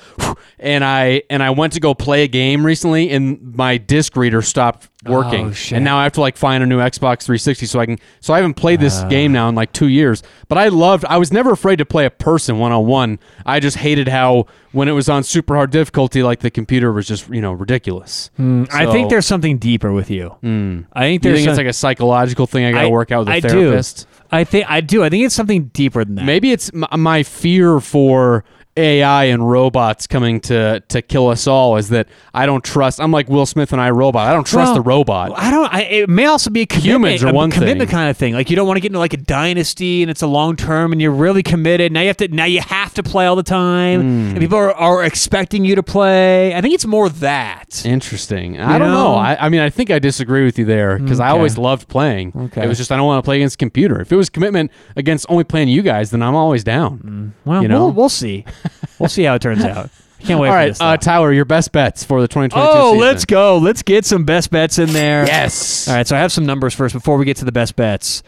[0.59, 4.42] and I and I went to go play a game recently, and my disc reader
[4.42, 5.48] stopped working.
[5.53, 5.74] Oh.
[5.76, 7.98] And now I have to like find a new Xbox 360 so I can.
[8.20, 9.09] So I haven't played this uh.
[9.09, 10.22] game now in like two years.
[10.48, 11.05] But I loved.
[11.07, 13.18] I was never afraid to play a person one on one.
[13.44, 17.07] I just hated how when it was on super hard difficulty, like the computer was
[17.07, 18.30] just you know ridiculous.
[18.36, 20.30] Hmm, I So- think there's something deeper with you.
[20.40, 20.80] Hmm.
[20.92, 23.20] I think there's you think it's like a psychological thing I got to work out
[23.20, 24.07] with a I therapist?
[24.11, 24.18] Do.
[24.34, 25.05] I think I do.
[25.05, 26.24] I think it's something deeper than that.
[26.24, 28.44] Maybe it's m- my fear for
[28.77, 33.01] AI and robots coming to to kill us all is that I don't trust.
[33.01, 34.27] I'm like Will Smith and I Robot.
[34.29, 35.33] I don't trust Well, the robot.
[35.37, 35.73] I don't.
[35.75, 36.87] I, it may also be a commitment,
[37.20, 37.95] Humans are one commitment thing.
[37.97, 38.33] kind of thing.
[38.33, 40.93] Like you don't want to get into like a dynasty and it's a long term
[40.93, 41.93] and you're really committed.
[41.93, 42.29] Now you have to.
[42.29, 44.31] Now you have to play all the time, Hmm.
[44.31, 46.55] and people are, are expecting you to play.
[46.55, 47.85] I think it's more that.
[47.85, 48.59] Interesting.
[48.59, 49.12] I don't know.
[49.12, 49.14] know?
[49.16, 52.33] I, I mean, I think I disagree with you there because I always loved playing.
[52.35, 52.64] Okay.
[52.64, 54.01] It was just I don't want to play against a computer.
[54.01, 57.35] If it was commitment against only playing you guys, then I'm always down.
[57.45, 57.85] Well, You know?
[57.87, 58.45] we'll, we'll see.
[58.99, 59.91] We'll see how it turns out.
[60.21, 60.81] I can't wait all for right, this.
[60.81, 60.97] uh.
[60.97, 63.01] Tyler, your best bets for the 2022 oh, season.
[63.01, 63.59] let's go.
[63.59, 65.27] Let's get some best bets in there.
[65.27, 65.89] Yes.
[65.89, 68.23] All right, so I have some numbers first before we get to the best bets.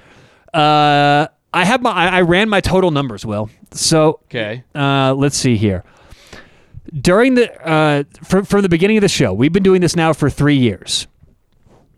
[0.52, 3.48] Uh, I have my I I ran my total numbers, Will.
[3.70, 4.64] So Okay.
[4.74, 5.84] uh, let's see here.
[6.92, 10.12] During the uh, from from the beginning of the show, we've been doing this now
[10.12, 11.06] for three years.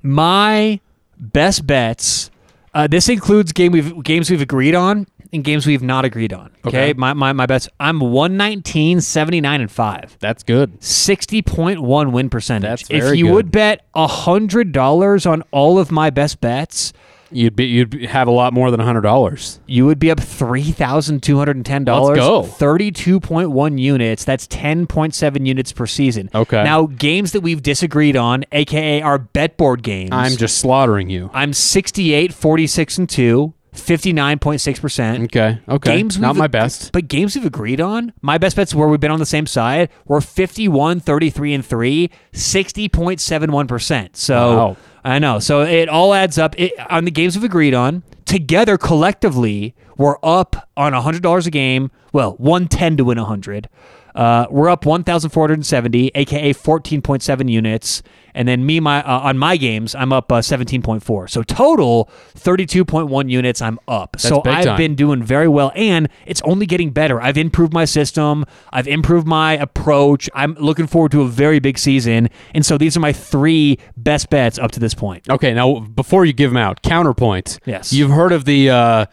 [0.03, 0.81] My
[1.19, 2.31] best bets.
[2.75, 6.51] Uh, this includes game we've games we've agreed on and games we've not agreed on.
[6.65, 6.93] Okay, Okay.
[6.99, 7.69] my, my my bets.
[7.81, 10.17] I'm 119, 79, and five.
[10.21, 10.81] That's good.
[10.81, 12.89] 60.1 win percentage.
[12.89, 13.35] That's if you good.
[13.35, 16.93] would bet $100 on all of my best bets,
[17.33, 19.59] You'd be you'd have a lot more than hundred dollars.
[19.67, 22.07] you would be up $3,210.
[22.09, 22.43] Let's go.
[22.43, 24.25] 32.1 units.
[24.25, 26.31] That's 10.7 units per season.
[26.33, 26.63] Okay.
[26.63, 30.11] Now, games that we've disagreed on, aka our bet board games.
[30.13, 31.29] I'm just slaughtering you.
[31.35, 35.25] I'm 68, 46, and 2, 59.6%.
[35.25, 35.59] Okay.
[35.69, 35.97] Okay.
[35.97, 36.93] Games Not my best.
[36.93, 39.91] But games we've agreed on, my best bets where we've been on the same side
[40.07, 44.17] were 51, 33, and 3, 60.71%.
[44.17, 44.77] So Wow.
[45.05, 45.39] I know.
[45.39, 48.03] So it all adds up it, on the games we've agreed on.
[48.25, 51.93] Together, collectively, we're up on $100 a game.
[52.13, 53.69] Well, 110 to win 100.
[54.17, 58.03] Uh, we're up 1,470, aka 14.7 units,
[58.35, 61.29] and then me, my uh, on my games, I'm up uh, 17.4.
[61.29, 63.61] So total 32.1 units.
[63.61, 64.19] I'm up.
[64.19, 64.77] so I've time.
[64.79, 67.21] been doing very well, and it's only getting better.
[67.21, 68.47] I've improved my system.
[68.73, 70.31] I've improved my approach.
[70.35, 74.31] I'm looking forward to a very big season, and so these are my three best
[74.31, 75.29] bets up to this point.
[75.29, 77.59] Okay, now before you give them out, counterpoint.
[77.67, 77.93] Yes.
[77.93, 79.07] You've heard of the uh,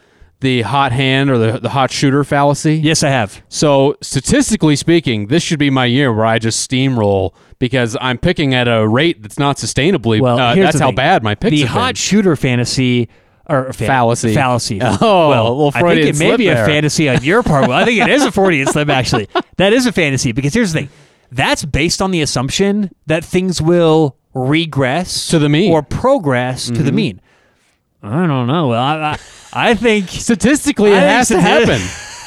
[0.44, 2.76] the hot hand or the the hot shooter fallacy.
[2.76, 3.41] Yes, I have.
[3.50, 8.54] So statistically speaking, this should be my year where I just steamroll because I'm picking
[8.54, 10.22] at a rate that's not sustainably.
[10.22, 10.96] Well, uh, that's how thing.
[10.96, 11.96] bad my picks The hot been.
[11.96, 13.10] shooter fantasy
[13.50, 14.34] or fa- Fallacy.
[14.34, 14.80] fallacy.
[14.82, 17.68] Oh, well, little I think it may be a fantasy on your part.
[17.68, 18.89] Well, I think it is a Freudian slip.
[18.89, 19.28] Actually,
[19.58, 20.89] that is a fantasy because here's the thing:
[21.32, 25.72] that's based on the assumption that things will regress To the mean.
[25.72, 27.22] or progress to the mean.
[28.04, 28.68] I don't know.
[28.68, 29.18] Well, I,
[29.54, 31.80] I, I think Statistically, it I has to happen.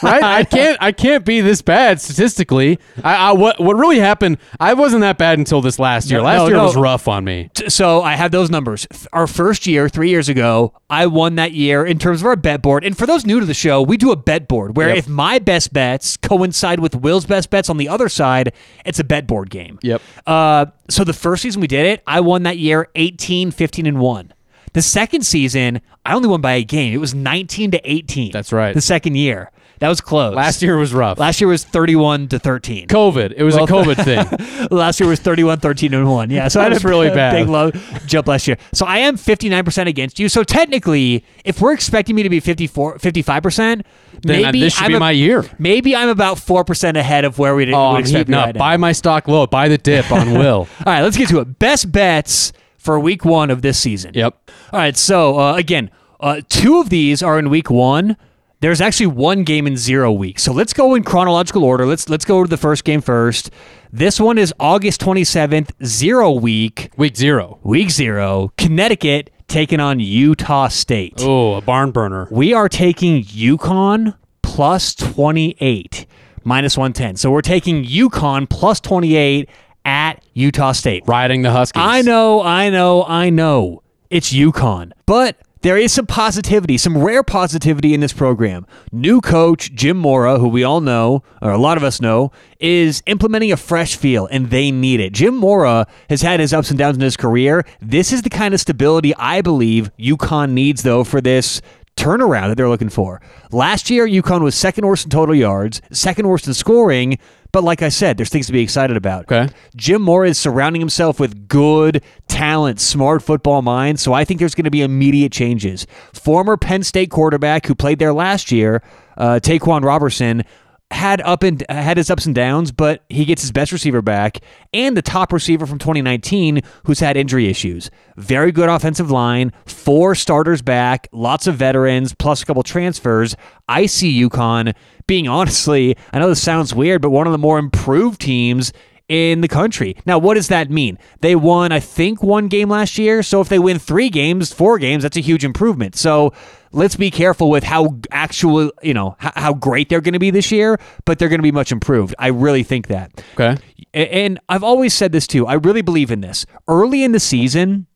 [0.02, 0.22] right?
[0.22, 2.78] I can't I can't be this bad statistically.
[3.04, 4.38] I, I what what really happened?
[4.58, 6.22] I wasn't that bad until this last year.
[6.22, 6.64] Last no, year no.
[6.64, 7.50] was rough on me.
[7.68, 8.86] So I have those numbers.
[9.12, 12.62] Our first year, three years ago, I won that year in terms of our bet
[12.62, 12.82] board.
[12.84, 14.98] And for those new to the show, we do a bet board where Yep.
[14.98, 18.52] if my best bets coincide with Will's best bets on the other side,
[18.86, 19.78] it's a bet board game.
[19.82, 20.00] Yep.
[20.26, 23.98] Uh, so the first season we did it, I won that year 18, 15, and
[23.98, 24.32] 1.
[24.76, 26.92] The second season, I only won by a game.
[26.92, 28.30] It was 19 to 18.
[28.30, 28.74] That's right.
[28.74, 29.50] The second year.
[29.78, 30.34] That was close.
[30.34, 31.18] Last year was rough.
[31.18, 32.86] Last year was 31 to 13.
[32.88, 33.32] COVID.
[33.36, 34.68] It was a COVID thing.
[34.70, 36.30] Last year was 31, 13, and 1.
[36.30, 37.32] Yeah, so I had That's a really bad.
[37.32, 37.70] big low
[38.06, 38.58] jump last year.
[38.74, 40.28] So I am 59% against you.
[40.28, 43.82] So technically, if we're expecting me to be 54, 55%,
[44.22, 45.44] Then maybe this should I'm be a- my year.
[45.58, 48.44] Maybe I'm about 4% ahead of where we'd, Oh, would I'm expect up.
[48.46, 48.58] right now.
[48.58, 49.46] Buy my stock low.
[49.46, 50.60] Buy the dip on Will.
[50.60, 51.58] All right, let's get to it.
[51.58, 52.52] Best bets
[52.86, 54.12] for week one of this season.
[54.14, 54.50] Yep.
[54.72, 58.16] All right, so uh, again, uh, two of these are in week one.
[58.60, 60.42] There's actually one game in zero weeks.
[60.42, 61.84] So let's go in chronological order.
[61.84, 63.50] Let's let's go to the first game first.
[63.92, 67.58] This one is August 27th, zero week, Week zero.
[67.62, 68.52] week zero.
[68.56, 71.14] Connecticut taking on Utah State.
[71.20, 72.28] Oh, a barn burner.
[72.30, 76.06] We are taking UConn plus 28,
[76.44, 77.16] minus 110.
[77.16, 79.48] So we're taking UConn plus 28
[79.84, 81.02] at Utah State.
[81.06, 81.82] Riding the Huskies.
[81.82, 83.82] I know, I know, I know.
[84.10, 84.92] It's UConn.
[85.06, 88.66] But there is some positivity, some rare positivity in this program.
[88.92, 93.02] New coach, Jim Mora, who we all know, or a lot of us know, is
[93.06, 95.14] implementing a fresh feel, and they need it.
[95.14, 97.64] Jim Mora has had his ups and downs in his career.
[97.80, 101.62] This is the kind of stability I believe UConn needs, though, for this
[102.06, 103.20] turnaround that they're looking for.
[103.50, 107.18] Last year, UConn was second worst in total yards, second worst in scoring,
[107.52, 109.22] but like I said, there's things to be excited about.
[109.22, 109.52] Okay.
[109.74, 114.54] Jim Mora is surrounding himself with good talent, smart football minds, so I think there's
[114.54, 115.86] going to be immediate changes.
[116.12, 118.82] Former Penn State quarterback who played there last year,
[119.16, 120.44] uh, Ta'Quan Roberson,
[120.90, 124.38] had up and had his ups and downs, but he gets his best receiver back
[124.72, 127.90] and the top receiver from 2019 who's had injury issues.
[128.16, 133.36] Very good offensive line, four starters back, lots of veterans, plus a couple transfers.
[133.68, 134.74] I see UConn
[135.06, 138.72] being honestly, I know this sounds weird, but one of the more improved teams
[139.08, 139.96] in the country.
[140.04, 140.98] Now, what does that mean?
[141.20, 143.22] They won, I think, one game last year.
[143.22, 145.94] So if they win three games, four games, that's a huge improvement.
[145.94, 146.32] So
[146.72, 150.30] let's be careful with how actual, you know, how, how great they're going to be
[150.30, 152.14] this year, but they're going to be much improved.
[152.18, 153.24] I really think that.
[153.34, 153.56] Okay.
[153.94, 155.46] And I've always said this too.
[155.46, 156.44] I really believe in this.
[156.66, 157.86] Early in the season,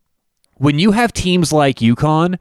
[0.55, 2.39] when you have teams like UConn,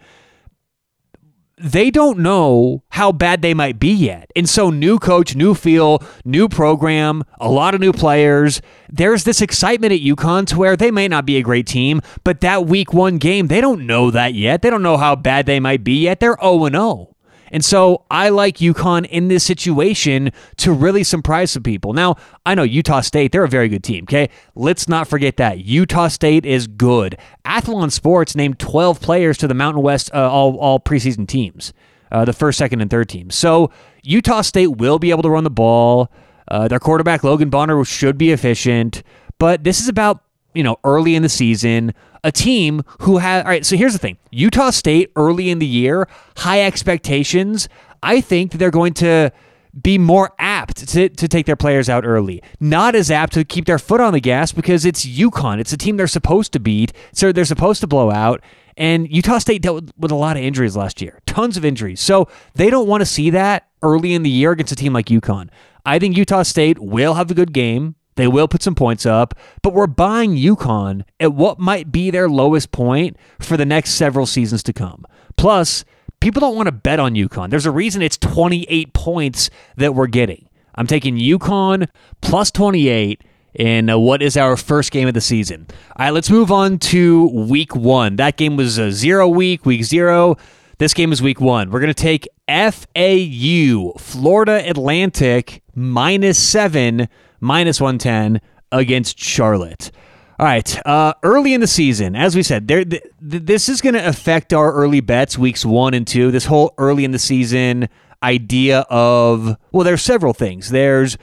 [1.59, 4.31] they don't know how bad they might be yet.
[4.35, 8.61] And so, new coach, new feel, new program, a lot of new players.
[8.89, 12.41] There's this excitement at UConn to where they may not be a great team, but
[12.41, 14.61] that week one game, they don't know that yet.
[14.61, 16.19] They don't know how bad they might be yet.
[16.19, 17.15] They're 0 0.
[17.51, 21.93] And so I like UConn in this situation to really surprise some people.
[21.93, 24.29] Now, I know Utah State, they're a very good team, okay?
[24.55, 25.59] Let's not forget that.
[25.59, 27.17] Utah State is good.
[27.45, 31.73] Athlon Sports named 12 players to the Mountain West uh, all, all preseason teams,
[32.11, 33.35] uh, the first, second, and third teams.
[33.35, 33.71] So
[34.03, 36.11] Utah State will be able to run the ball.
[36.47, 39.03] Uh, their quarterback, Logan Bonner, should be efficient.
[39.37, 40.23] But this is about
[40.53, 41.93] you know, early in the season,
[42.23, 43.45] a team who had.
[43.45, 46.07] All right, so here's the thing Utah State early in the year,
[46.37, 47.69] high expectations.
[48.01, 49.31] I think they're going to
[49.79, 52.41] be more apt to, to take their players out early.
[52.59, 55.59] Not as apt to keep their foot on the gas because it's UConn.
[55.59, 58.41] It's a team they're supposed to beat, so they're supposed to blow out.
[58.77, 61.99] And Utah State dealt with, with a lot of injuries last year, tons of injuries.
[61.99, 65.07] So they don't want to see that early in the year against a team like
[65.07, 65.49] UConn.
[65.85, 67.95] I think Utah State will have a good game.
[68.19, 72.27] They will put some points up, but we're buying UConn at what might be their
[72.27, 75.05] lowest point for the next several seasons to come.
[75.37, 75.85] Plus,
[76.19, 77.49] people don't want to bet on UConn.
[77.49, 80.49] There's a reason it's 28 points that we're getting.
[80.75, 81.87] I'm taking UConn
[82.19, 85.67] plus 28 in uh, what is our first game of the season.
[85.95, 88.17] All right, let's move on to week one.
[88.17, 90.35] That game was a zero week, week zero.
[90.77, 91.71] This game is week one.
[91.71, 97.07] We're going to take FAU, Florida Atlantic, minus seven,
[97.39, 99.91] minus 110 against Charlotte.
[100.39, 100.87] All right.
[100.87, 104.07] Uh, early in the season, as we said, there th- th- this is going to
[104.07, 106.31] affect our early bets, weeks one and two.
[106.31, 107.89] This whole early in the season
[108.23, 110.69] idea of well, there's several things.
[110.69, 111.17] There's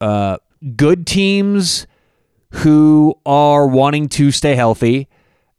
[0.00, 0.38] uh,
[0.76, 1.88] good teams
[2.52, 5.08] who are wanting to stay healthy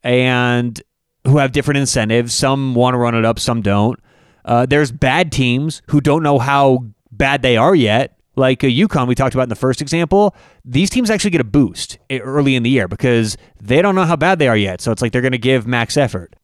[0.03, 0.82] and
[1.26, 2.34] who have different incentives.
[2.34, 3.99] Some want to run it up, some don't.
[4.43, 8.18] Uh, there's bad teams who don't know how bad they are yet.
[8.42, 10.36] Like a UConn we talked about in the first example,
[10.66, 14.16] these teams actually get a boost early in the year because they don't know how
[14.16, 14.82] bad they are yet.
[14.82, 16.36] So it's like they're going to give max effort.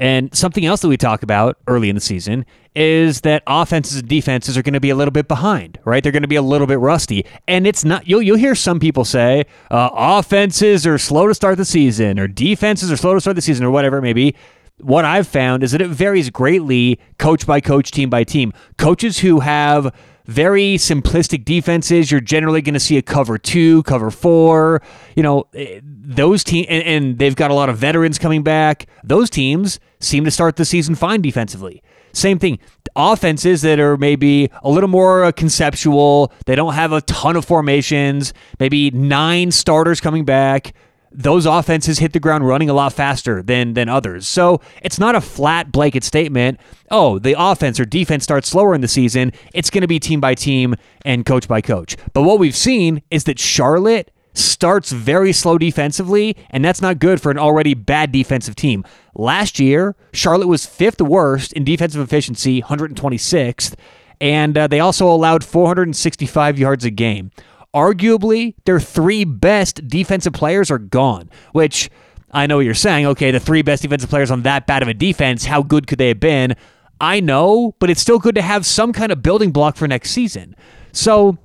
[0.00, 4.08] And something else that we talk about early in the season is that offenses and
[4.08, 6.02] defenses are going to be a little bit behind, right?
[6.02, 8.08] They're going to be a little bit rusty, and it's not.
[8.08, 12.26] You'll you'll hear some people say uh, offenses are slow to start the season, or
[12.26, 14.34] defenses are slow to start the season, or whatever it may be.
[14.80, 18.52] What I've found is that it varies greatly, coach by coach, team by team.
[18.76, 19.92] Coaches who have
[20.28, 22.10] very simplistic defenses.
[22.10, 24.82] You're generally going to see a cover two, cover four.
[25.16, 28.86] You know, eh, those teams, and, and, they've got a lot of veterans coming back.
[29.02, 31.82] Those teams seem to start the season fine defensively.
[32.12, 32.58] Same thing.
[32.94, 37.44] Offenses that are maybe a little more uh, conceptual, they don't have a ton of
[37.44, 40.74] formations, maybe nine starters coming back
[41.18, 44.26] those offenses hit the ground running a lot faster than than others.
[44.28, 46.60] So it's not a flat blanket statement.
[46.92, 49.32] Oh, the offense or defense starts slower in the season.
[49.52, 51.96] It's going to be team by team and coach by coach.
[52.12, 57.20] But what we've seen is that Charlotte starts very slow defensively, and that's not good
[57.20, 58.84] for an already bad defensive team.
[59.16, 63.74] Last year, Charlotte was fifth worst in defensive efficiency, 126th,
[64.20, 67.32] and uh, they also allowed 465 yards a game
[67.74, 71.90] arguably their three best defensive players are gone, which
[72.30, 74.94] I know you're saying, okay, the three best defensive players on that bad of a
[74.94, 76.56] defense, how good could they have been?
[77.00, 80.10] I know, but it's still good to have some kind of building block for next
[80.10, 80.56] season.
[80.92, 81.38] So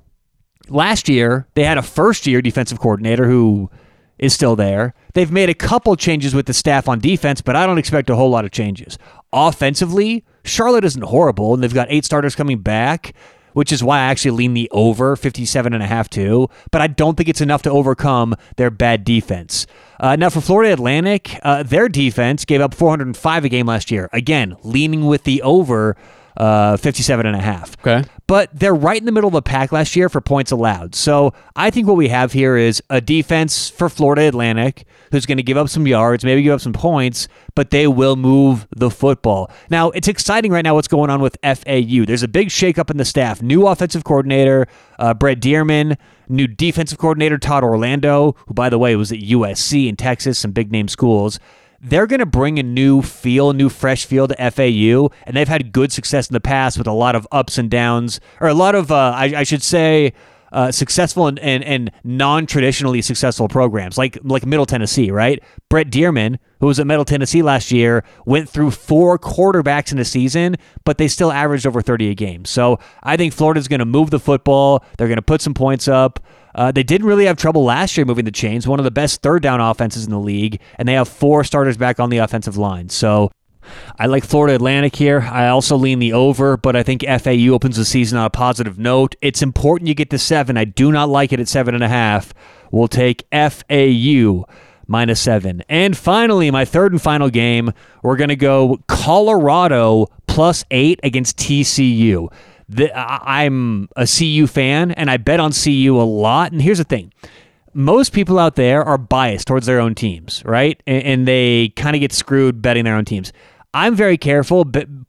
[0.68, 3.70] last year, they had a first year defensive coordinator who
[4.18, 4.94] is still there.
[5.14, 8.16] They've made a couple changes with the staff on defense, but I don't expect a
[8.16, 8.98] whole lot of changes.
[9.32, 13.14] Offensively, Charlotte isn't horrible, and they've got eight starters coming back
[13.54, 16.48] which is why I actually lean the over 57 and a half too.
[16.70, 19.66] But I don't think it's enough to overcome their bad defense.
[19.98, 24.10] Uh, now for Florida Atlantic, uh, their defense gave up 405 a game last year.
[24.12, 25.96] Again, leaning with the over
[26.36, 27.76] uh, 57 and a half.
[27.80, 28.08] Okay.
[28.26, 30.94] But they're right in the middle of the pack last year for points allowed.
[30.94, 35.36] So I think what we have here is a defense for Florida Atlantic who's going
[35.36, 38.90] to give up some yards, maybe give up some points, but they will move the
[38.90, 39.50] football.
[39.70, 42.04] Now, it's exciting right now what's going on with FAU.
[42.04, 43.42] There's a big shakeup in the staff.
[43.42, 44.66] New offensive coordinator,
[44.98, 45.96] uh, Brett Dearmon,
[46.28, 50.52] new defensive coordinator, Todd Orlando, who, by the way, was at USC in Texas, some
[50.52, 51.38] big name schools
[51.84, 55.70] they're going to bring a new feel, new fresh feel to FAU, and they've had
[55.70, 58.74] good success in the past with a lot of ups and downs, or a lot
[58.74, 60.14] of, uh, I, I, should say,
[60.50, 65.42] uh, successful and, and, and non-traditionally successful programs like like Middle Tennessee, right?
[65.68, 70.04] Brett Dearmon, who was at Middle Tennessee last year, went through four quarterbacks in a
[70.04, 72.44] season, but they still averaged over 30 a game.
[72.44, 74.84] So I think Florida's going to move the football.
[74.96, 76.20] They're going to put some points up.
[76.54, 79.22] Uh, they didn't really have trouble last year moving the chains, one of the best
[79.22, 82.56] third down offenses in the league, and they have four starters back on the offensive
[82.56, 82.88] line.
[82.88, 83.30] So
[83.98, 85.22] I like Florida Atlantic here.
[85.22, 88.78] I also lean the over, but I think FAU opens the season on a positive
[88.78, 89.14] note.
[89.20, 90.56] It's important you get to seven.
[90.56, 92.34] I do not like it at seven and a half.
[92.70, 94.44] We'll take FAU
[94.86, 95.62] minus seven.
[95.68, 101.38] And finally, my third and final game, we're going to go Colorado plus eight against
[101.38, 102.32] TCU.
[102.68, 106.52] The, I'm a CU fan, and I bet on CU a lot.
[106.52, 107.12] And here's the thing
[107.74, 110.80] most people out there are biased towards their own teams, right?
[110.86, 113.32] And, and they kind of get screwed betting their own teams.
[113.74, 114.64] I'm very careful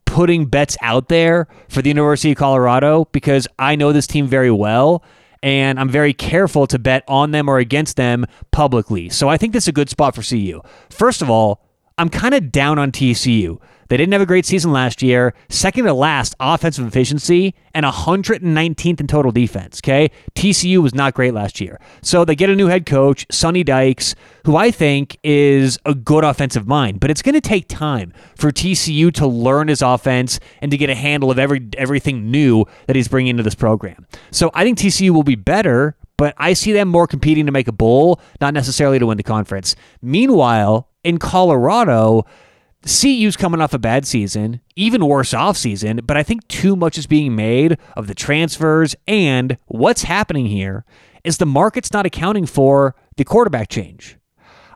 [0.06, 4.50] putting bets out there for the University of Colorado because I know this team very
[4.50, 5.04] well
[5.44, 9.10] and I'm very careful to bet on them or against them publicly.
[9.10, 10.62] So I think this is a good spot for CU.
[10.90, 11.62] First of all,
[12.00, 13.60] I'm kind of down on TCU.
[13.88, 15.34] They didn't have a great season last year.
[15.50, 19.80] Second to last offensive efficiency and 119th in total defense.
[19.84, 20.12] Okay.
[20.36, 21.80] TCU was not great last year.
[22.02, 24.16] So they get a new head coach, Sonny Dykes,
[24.46, 28.52] who I think is a good offensive mind, but it's going to take time for
[28.52, 32.96] TCU to learn his offense and to get a handle of every everything new that
[32.96, 34.06] he's bringing into this program.
[34.32, 37.68] So I think TCU will be better, but I see them more competing to make
[37.68, 39.76] a bowl, not necessarily to win the conference.
[40.02, 42.26] Meanwhile, in Colorado,
[42.86, 46.98] CU's coming off a bad season, even worse off season, but I think too much
[46.98, 50.86] is being made of the transfers and what's happening here
[51.24, 54.18] is the market's not accounting for the quarterback change.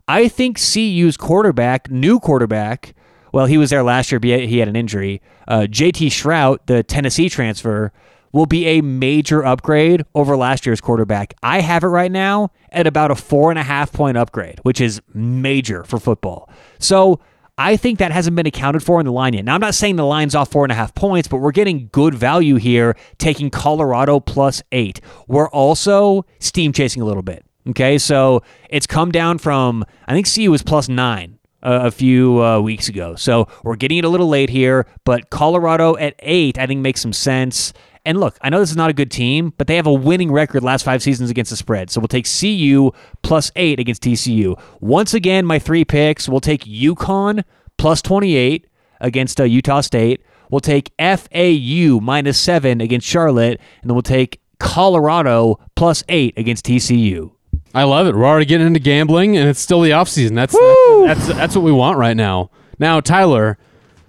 [0.07, 2.95] I think CU's quarterback, new quarterback,
[3.31, 5.21] well, he was there last year, but he had an injury.
[5.47, 7.91] Uh, JT Shrout, the Tennessee transfer,
[8.31, 11.35] will be a major upgrade over last year's quarterback.
[11.43, 14.81] I have it right now at about a four and a half point upgrade, which
[14.81, 16.49] is major for football.
[16.79, 17.19] So
[17.59, 19.43] I think that hasn't been accounted for in the line yet.
[19.43, 21.89] Now, I'm not saying the line's off four and a half points, but we're getting
[21.91, 25.01] good value here taking Colorado plus eight.
[25.27, 27.45] We're also steam chasing a little bit.
[27.67, 32.41] Okay, so it's come down from, I think CU was plus nine uh, a few
[32.41, 33.15] uh, weeks ago.
[33.15, 37.01] So we're getting it a little late here, but Colorado at eight, I think makes
[37.01, 37.73] some sense.
[38.05, 40.31] And look, I know this is not a good team, but they have a winning
[40.31, 41.89] record last five seasons against the spread.
[41.89, 42.91] So we'll take CU
[43.21, 44.59] plus eight against TCU.
[44.79, 47.43] Once again, my three picks, we'll take UConn
[47.77, 48.67] plus 28
[49.01, 50.21] against uh, Utah State.
[50.49, 56.65] We'll take FAU minus seven against Charlotte, and then we'll take Colorado plus eight against
[56.65, 57.31] TCU.
[57.73, 58.15] I love it.
[58.15, 60.33] We're already getting into gambling, and it's still the offseason.
[60.33, 62.49] That's, that's that's that's what we want right now.
[62.79, 63.59] Now, Tyler,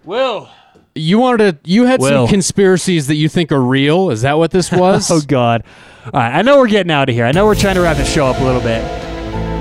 [0.04, 0.48] Will.
[0.94, 1.70] You wanted to.
[1.70, 2.26] You had Will.
[2.26, 4.10] some conspiracies that you think are real.
[4.10, 5.10] Is that what this oh, was?
[5.10, 5.64] Oh God!
[6.06, 7.24] All right, I know we're getting out of here.
[7.24, 8.84] I know we're trying to wrap the show up a little bit.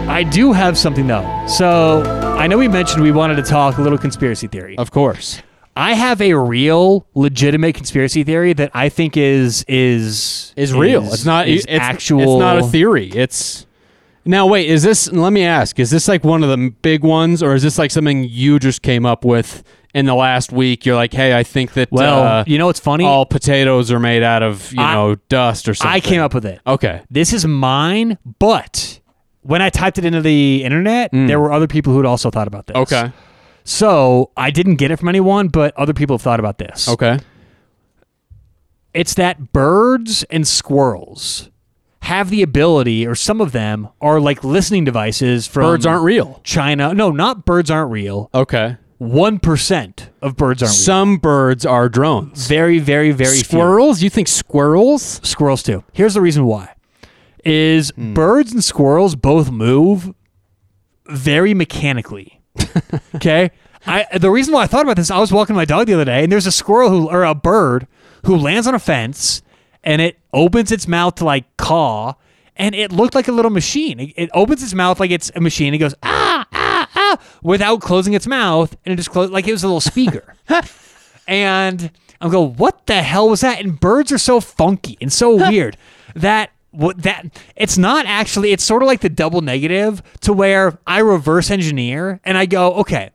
[0.09, 1.45] I do have something though.
[1.47, 2.01] So
[2.37, 4.77] I know we mentioned we wanted to talk a little conspiracy theory.
[4.77, 5.41] Of course.
[5.75, 11.05] I have a real, legitimate conspiracy theory that I think is is Is real.
[11.05, 11.47] it's not.
[11.47, 12.21] is it's actual.
[12.21, 13.09] It's not a theory.
[13.11, 13.65] It's.
[14.25, 14.67] Now wait.
[14.67, 15.11] Is this?
[15.11, 15.79] Let me ask.
[15.79, 18.81] Is this like one of the big ones, or is this like something you just
[18.81, 19.63] came up with
[19.93, 20.85] in the last week?
[20.85, 21.91] You're like, hey, I think that.
[21.91, 23.05] Well, uh, you know what's funny?
[23.05, 25.93] all potatoes are made out of you I- know dust or something.
[25.93, 26.59] I came up with it.
[26.65, 27.01] Okay.
[27.09, 28.99] This is mine, but
[29.41, 32.47] when I typed it into the internet, there were other people who had also thought
[32.47, 32.75] about this.
[32.75, 32.81] Mm.
[32.81, 33.11] Okay.
[33.63, 36.87] So I didn't get it from anyone, but other people have thought about this.
[36.89, 37.19] Okay.
[38.93, 41.49] It's that birds and squirrels
[42.01, 46.41] have the ability, or some of them are like listening devices from Birds aren't real.
[46.43, 46.93] China.
[46.93, 48.29] No, not birds aren't real.
[48.33, 48.77] Okay.
[48.99, 50.75] One percent of birds aren't.
[50.75, 52.47] Some birds are drones.
[52.47, 53.43] Very, very, very few.
[53.43, 54.03] Squirrels?
[54.03, 55.21] You think squirrels?
[55.23, 55.83] Squirrels too.
[55.93, 56.73] Here's the reason why:
[57.45, 58.13] is Hmm.
[58.13, 60.13] birds and squirrels both move
[61.07, 62.41] very mechanically.
[63.15, 63.51] okay.
[63.87, 66.03] I the reason why I thought about this, I was walking my dog the other
[66.05, 67.87] day, and there's a squirrel who or a bird
[68.25, 69.41] who lands on a fence,
[69.81, 72.15] and it opens its mouth to like caw,
[72.57, 74.01] and it looked like a little machine.
[74.01, 75.73] It, it opens its mouth like it's a machine.
[75.73, 76.45] It goes ah
[77.11, 80.35] ah without closing its mouth, and it just closed like it was a little speaker.
[81.27, 81.91] and
[82.21, 83.59] I'm going, what the hell was that?
[83.59, 85.77] And birds are so funky and so weird
[86.15, 90.77] that what that it's not actually it's sort of like the double negative to where
[90.85, 93.11] I reverse engineer and I go, okay,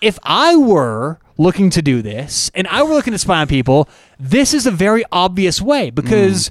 [0.00, 3.88] if I were looking to do this and I were looking to spy on people,
[4.18, 6.50] this is a very obvious way because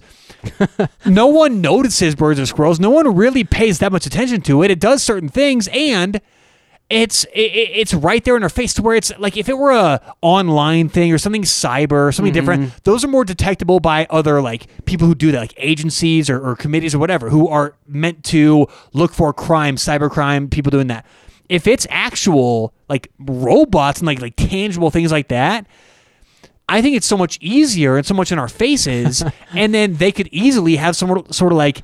[1.05, 2.79] no one notices birds or squirrels.
[2.79, 4.71] No one really pays that much attention to it.
[4.71, 6.19] It does certain things and
[6.93, 9.57] it's it, it- it's right there in our face to where it's like if it
[9.57, 12.77] were a online thing or something cyber or something different mm-hmm.
[12.83, 16.55] those are more detectable by other like people who do that like agencies or, or
[16.55, 21.05] committees or whatever who are meant to look for crime cyber crime people doing that.
[21.49, 25.67] If it's actual like robots and like like tangible things like that
[26.69, 29.23] I think it's so much easier and so much in our faces,
[29.53, 31.83] and then they could easily have some sort of like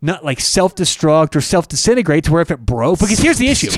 [0.00, 3.00] not like self destruct or self disintegrate to where if it broke.
[3.00, 3.70] Because here's the issue: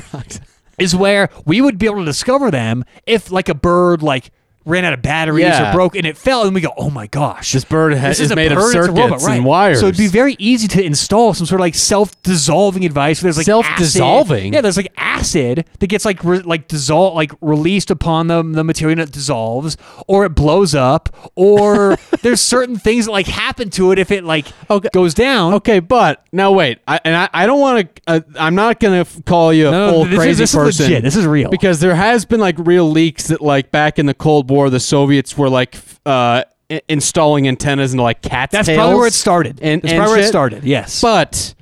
[0.79, 4.31] is where we would be able to discover them if like a bird like
[4.67, 5.71] ran out of batteries Yeah.
[5.71, 8.21] or broke and it fell, and we go, oh my gosh, This bird ha- this
[8.21, 9.81] is a made of it's a circuits and wires.
[9.81, 13.23] So it'd be very easy to install some sort of like self-dissolving device.
[13.23, 14.39] Where there's like Self-dissolving?
[14.49, 18.43] acid- Yeah, there's like acid that gets like re- like dissolve like released upon the
[18.43, 23.27] the material and it dissolves, or it blows up, or there's certain things that like
[23.27, 24.89] happen to it if it like Okay.
[24.93, 25.55] goes down.
[25.55, 28.03] Okay, but now wait, I, and I, I don't want to.
[28.09, 30.51] Uh, I'm not gonna f- call you a No, no, full this is- crazy this
[30.51, 30.85] is person.
[30.87, 31.03] legit.
[31.03, 31.51] This is real.
[31.51, 34.81] because there has been like real leaks that like back in the Cold War, the
[34.81, 36.45] Soviets were like uh,
[36.89, 38.53] installing antennas into like cats.
[38.53, 39.61] That's tails probably where it started.
[39.63, 40.65] And, That's and probably where it started.
[40.65, 41.01] Yes.
[41.01, 41.55] But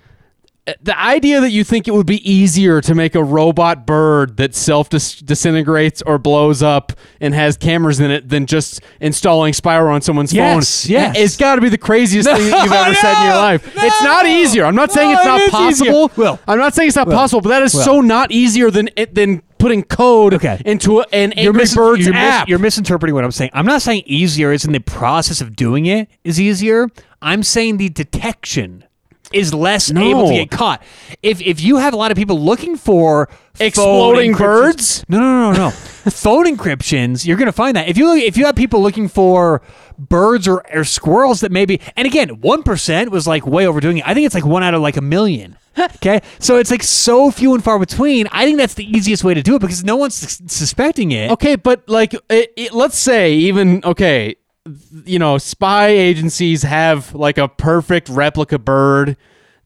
[0.66, 4.38] uh, the idea that you think it would be easier to make a robot bird
[4.38, 9.92] that self disintegrates or blows up and has cameras in it than just installing spyware
[9.92, 11.16] on someone's Yes, phone, yes.
[11.18, 13.72] it's got to be the craziest thing that you've ever said in your no, life.
[13.76, 14.64] It's not easier.
[14.64, 16.10] I'm not saying it's not it possible.
[16.16, 17.14] Well, I'm not saying it's not Will.
[17.14, 17.82] possible, but that is Will.
[17.82, 20.60] so not easier than it than putting code Okay.
[20.66, 22.48] into a, an you're, Angry mis- Birds you're, mis- app.
[22.48, 23.50] you're misinterpreting what I'm saying.
[23.54, 26.88] I'm not saying easier is in the process of doing it is easier.
[27.22, 28.84] I'm saying the detection
[29.32, 30.02] is less No.
[30.02, 30.82] able to get caught.
[31.22, 35.04] If if you have a lot of people looking for Exploding birds?
[35.08, 35.70] no, no, no, no.
[36.10, 39.62] phone encryptions, you're gonna find that if you if you have people looking for
[39.98, 44.06] birds or, or squirrels that maybe, and again, one percent was like way overdoing it.
[44.06, 45.56] I think it's like one out of like a million.
[45.78, 48.26] Okay, so it's like so few and far between.
[48.30, 51.30] I think that's the easiest way to do it because no one's sus- suspecting it.
[51.32, 54.36] Okay, but like, it, it, let's say even okay,
[55.04, 59.16] you know, spy agencies have like a perfect replica bird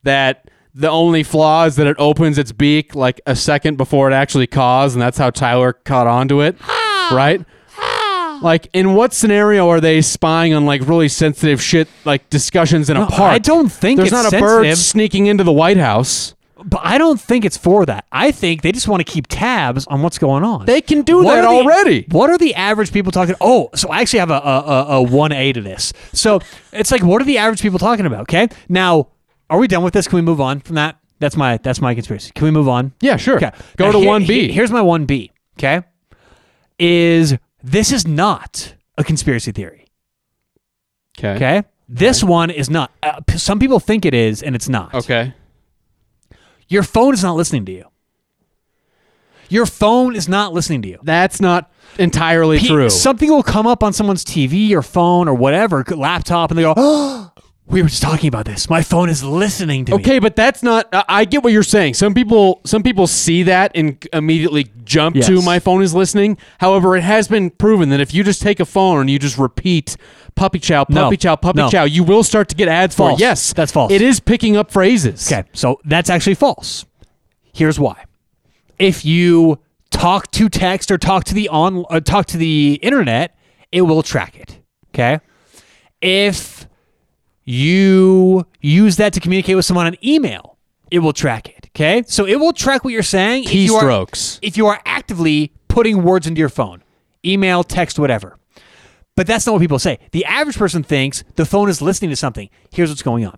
[0.03, 4.13] that the only flaw is that it opens its beak like a second before it
[4.13, 7.11] actually caws, and that's how Tyler caught onto it, ah.
[7.13, 7.45] right?
[8.41, 12.97] Like, in what scenario are they spying on like really sensitive shit, like discussions in
[12.97, 13.31] a No, park?
[13.33, 14.77] I don't think there's it's not a bird sensitive.
[14.77, 16.35] sneaking into the White House.
[16.61, 18.03] But I don't think it's for that.
[18.11, 20.65] I think they just want to keep tabs on what's going on.
[20.65, 22.05] They can do that are the- already.
[22.11, 23.35] What are the average people talking?
[23.39, 25.93] Oh, so I actually have a a, one A to this.
[26.11, 26.41] So
[26.73, 28.23] it's like, what are the average people talking about?
[28.23, 29.07] Okay, now
[29.49, 30.05] are we done with this?
[30.07, 30.97] Can we move on from that?
[31.19, 32.31] That's my that's my conspiracy.
[32.35, 32.91] Can we move on?
[32.99, 33.37] Yeah, sure.
[33.37, 34.43] Okay, Go Now, to here- one B.
[34.47, 35.31] here- Here's my one B.
[35.57, 35.81] Okay,
[36.77, 39.85] is this is not a conspiracy theory.
[41.17, 41.35] Okay.
[41.35, 41.63] Okay.
[41.87, 42.91] This one is not.
[43.01, 44.93] Uh, p- some people think it is, and it's not.
[44.93, 45.33] Okay.
[46.67, 47.85] Your phone is not listening to you.
[49.49, 50.99] Your phone is not listening to you.
[51.01, 52.89] That's not entirely Pe- true.
[52.91, 56.73] Something will come up on someone's TV or phone or whatever, laptop, and they go,
[56.77, 57.28] oh,
[57.69, 58.69] we were just talking about this.
[58.69, 60.01] My phone is listening to me.
[60.01, 60.87] Okay, but that's not.
[60.91, 61.93] I I get what you're saying.
[61.93, 66.37] Some people, some people see that and immediately jump to my phone is listening.
[66.59, 69.37] However, it has been proven that if you just take a phone and you just
[69.37, 69.97] repeat
[70.35, 71.11] puppy chow, puppy No.
[71.15, 71.69] chow, puppy No.
[71.69, 73.19] chow, you will start to get ads for it.
[73.19, 73.91] Yes, That's false.
[73.91, 75.31] It is picking up phrases.
[75.31, 76.85] Okay, so that's actually false.
[77.53, 78.05] Here's why.
[78.79, 79.59] If you
[79.91, 83.35] talk to text or talk to the on uh, talk to the internet,
[83.71, 84.59] it will track it.
[84.93, 85.19] Okay?
[86.01, 86.68] If
[87.49, 90.57] you use that to communicate with someone on email,
[90.91, 91.67] it will track it.
[91.75, 92.03] Okay?
[92.07, 93.81] So it will track what you're saying if you are-
[94.43, 96.83] if you are actively putting words into your phone,
[97.25, 98.37] email, text, whatever.
[99.15, 99.97] But that's not what people say.
[100.11, 102.49] The average person thinks the phone is listening to something.
[102.71, 103.37] Here's what's going on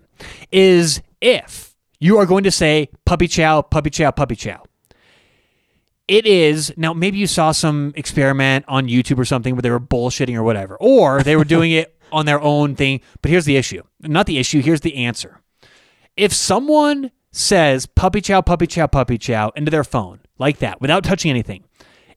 [0.52, 4.62] is if you are going to say puppy chow, puppy chow, puppy chow.
[6.06, 9.80] It is now maybe you saw some experiment on YouTube or something where they were
[9.80, 13.00] bullshitting or whatever, or they were doing it on their own thing.
[13.20, 13.82] But here's the issue.
[14.00, 15.40] Not the issue, here's the answer.
[16.16, 21.02] If someone says puppy chow, puppy chow, puppy chow into their phone like that without
[21.04, 21.64] touching anything,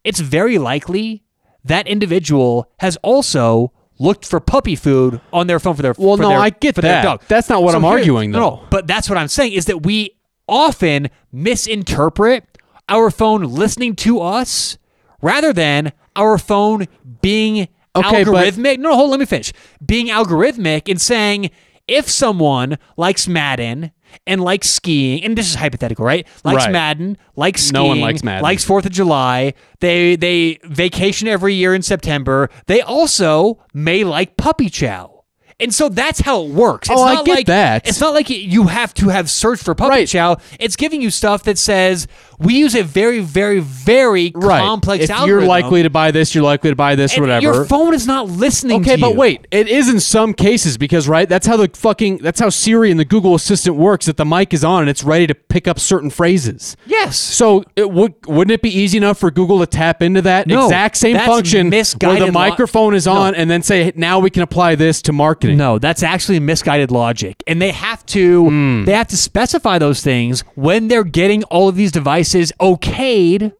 [0.03, 1.23] it's very likely
[1.63, 6.23] that individual has also looked for puppy food on their phone for their Well, for
[6.23, 7.03] no, their- I get for their that.
[7.03, 7.21] dog.
[7.29, 8.39] That's not what I'm here- arguing, though.
[8.39, 10.11] No, but that's what I'm saying is that we
[10.47, 12.43] often misinterpret
[12.89, 14.77] our phone listening to us
[15.21, 16.85] rather than our phone
[17.21, 18.79] being Okay, but- algorithmic.
[18.79, 19.11] no, hold.
[19.11, 19.53] Let me finish.
[19.85, 21.49] Being algorithmic and saying
[21.87, 23.91] if someone likes Madden
[24.25, 26.25] and likes skiing, and this is hypothetical, right?
[26.43, 26.71] Likes Right.
[26.71, 28.43] Madden, likes skiing, No one likes Madden.
[28.43, 29.53] likes Fourth of July.
[29.81, 32.49] They they vacation every year in September.
[32.67, 35.14] They also may like puppy chow.
[35.57, 36.89] And so that's how it works.
[36.89, 37.87] It's Oh, I not get like, that.
[37.87, 40.07] It's not like you have to have searched for puppy Right.
[40.07, 40.35] chow.
[40.59, 44.59] It's giving you stuff that says we use a very, very, very Right.
[44.59, 45.29] complex if algorithm.
[45.39, 47.41] you're likely to buy this, you're likely to buy this or whatever.
[47.41, 49.15] Your phone is not listening Okay, but you.
[49.15, 52.91] wait, it is in some cases because right, that's how the fucking that's how Siri
[52.91, 54.07] and the Google Assistant works.
[54.07, 56.75] That the mic is on and it's ready to pick up certain phrases.
[56.85, 57.17] Yes.
[57.17, 60.65] So it would wouldn't it be easy enough for Google to tap into that No,
[60.65, 61.83] exact same function where
[62.19, 63.13] the lo- microphone is No.
[63.13, 65.13] on and then say now we can apply this to
[65.45, 65.57] marketing?
[65.57, 67.41] No, that's actually misguided logic.
[67.47, 68.85] And they have to Hmm.
[68.85, 73.53] they have to specify those things when they're getting all of these devices okayed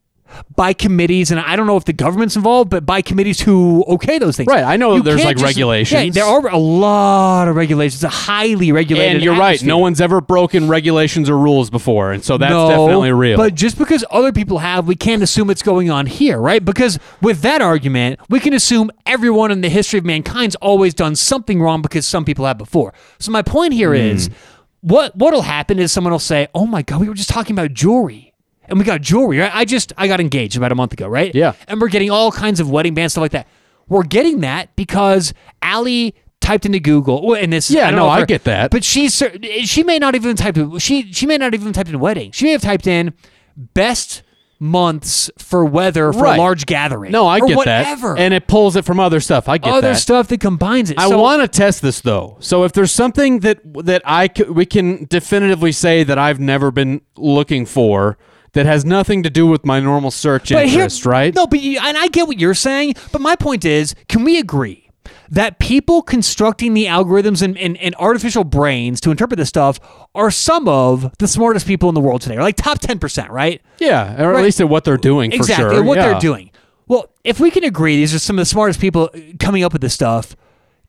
[0.55, 4.17] by committees and I don't know if the government's involved, but by committees who okay
[4.19, 4.47] those things.
[4.47, 6.15] Right, I know You there's, like, just- regulations.
[6.15, 7.95] Yeah, there are a lot of regulations.
[7.95, 9.61] It's a highly regulated And you're right.
[9.63, 13.37] No one's ever broken regulations or rules before, and so that's No, definitely real.
[13.37, 16.63] But just because other people have, we can't assume it's going on here, right?
[16.63, 21.15] Because with that argument, we can assume everyone in the history of mankind's always done
[21.15, 22.93] something wrong because some people have before.
[23.19, 24.33] So my point here is, Hmm.
[24.81, 27.73] what what'll happen is someone will say, "Oh my god, we were just talking about
[27.73, 28.24] jewelry."
[28.67, 29.51] And we got jewelry, right?
[29.53, 31.33] I just I got engaged about a month ago, right?
[31.35, 31.53] Yeah.
[31.67, 33.47] And we're getting all kinds of wedding bands, stuff like that.
[33.87, 37.69] We're getting that because Allie typed into Google, and this.
[37.71, 38.71] Yeah, don't no, I her- get that.
[38.71, 39.21] But she's
[39.63, 42.31] she may not even type she she may not even typed in wedding.
[42.31, 43.13] She may have typed in
[43.55, 44.23] best
[44.59, 46.37] months for weather for Right.
[46.39, 47.11] a large gathering.
[47.11, 48.13] no, I or get whatever.
[48.15, 49.49] that, and it pulls it from other stuff.
[49.49, 49.95] I get other that.
[49.97, 50.97] stuff that combines it.
[50.97, 52.37] I So- want to test this though.
[52.39, 56.71] So if there's something that that I c- we can definitively say that I've never
[56.71, 58.17] been looking for
[58.55, 61.33] that has nothing to do with my normal search but here- right?
[61.35, 62.95] No, but you, and I get what you're saying.
[63.11, 64.89] But my point is, can we agree
[65.29, 69.79] that people constructing the algorithms and, and, and artificial brains to interpret this stuff
[70.15, 73.29] are some of the smartest people in the world today, or like top ten percent,
[73.29, 73.61] right?
[73.79, 74.39] Yeah, or Right.
[74.39, 75.83] at least at what they're doing for exactly sure.
[75.83, 76.09] what Yeah.
[76.11, 76.51] they're doing.
[76.87, 79.81] Well, if we can agree these are some of the smartest people coming up with
[79.81, 80.35] this stuff,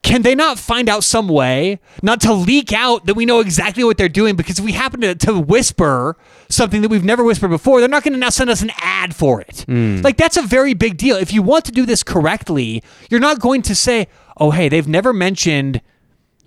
[0.06, 3.82] can they not find out some way not to leak out that we know exactly
[3.84, 4.36] what they're doing?
[4.36, 6.16] Because if we happen to, to whisper
[6.48, 9.14] something that we've never whispered before, they're not going to now send us an ad
[9.16, 9.64] for it.
[9.66, 10.00] Hmm.
[10.02, 11.16] Like that's a very big deal.
[11.16, 14.88] If you want to do this correctly, you're not going to say, "Oh, hey, they've
[14.88, 15.80] never mentioned."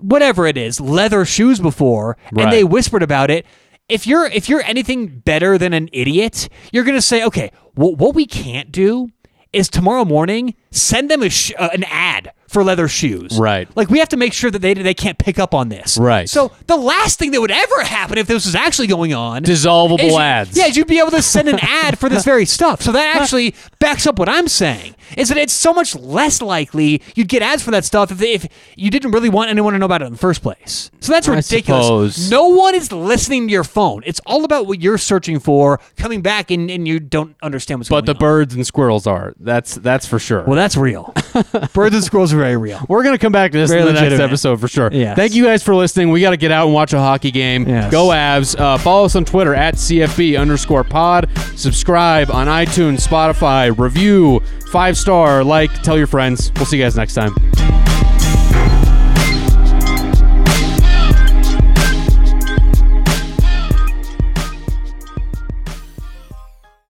[0.01, 2.43] whatever it is, leather shoes before, Right.
[2.43, 3.45] and they whispered about it.
[3.89, 8.15] If you're if you're anything better than an idiot, you're gonna say, okay, wh- what
[8.15, 9.09] we can't do
[9.51, 13.37] is tomorrow morning send them a sh- uh, an ad for leather shoes.
[13.37, 13.69] Right.
[13.75, 15.97] Like we have to make sure that they they can't pick up on this.
[15.97, 16.27] Right.
[16.27, 19.99] So the last thing that would ever happen if this was actually going on Dissolvable
[19.99, 20.57] is ads.
[20.57, 22.81] Yeah, you'd be able to send an ad for this very stuff.
[22.81, 24.95] So that actually backs up what I'm saying.
[25.17, 28.47] Is that it's so much less likely you'd get ads for that stuff if, if
[28.75, 30.91] you didn't really want anyone to know about it in the first place.
[30.99, 32.29] So that's ridiculous.
[32.29, 34.03] No one is listening to your phone.
[34.05, 37.89] It's all about what you're searching for, coming back and, and you don't understand what's
[37.89, 38.05] But going on.
[38.05, 39.33] But the birds and squirrels are.
[39.39, 40.43] That's that's for sure.
[40.43, 41.13] Well, that's real.
[41.73, 42.83] Birds and squirrels are very real.
[42.87, 44.89] We're gonna come back to this Very in the next episode for sure.
[44.91, 45.15] Yes.
[45.15, 46.09] Thank you guys for listening.
[46.09, 47.67] We got to get out and watch a hockey game.
[47.67, 47.91] Yes.
[47.91, 48.59] Go Avs!
[48.59, 51.29] Uh, follow us on Twitter at CFB underscore Pod.
[51.55, 53.77] Subscribe on iTunes, Spotify.
[53.77, 54.39] Review
[54.71, 55.43] five star.
[55.43, 55.69] Like.
[55.83, 56.51] Tell your friends.
[56.55, 57.88] We'll see you guys next time.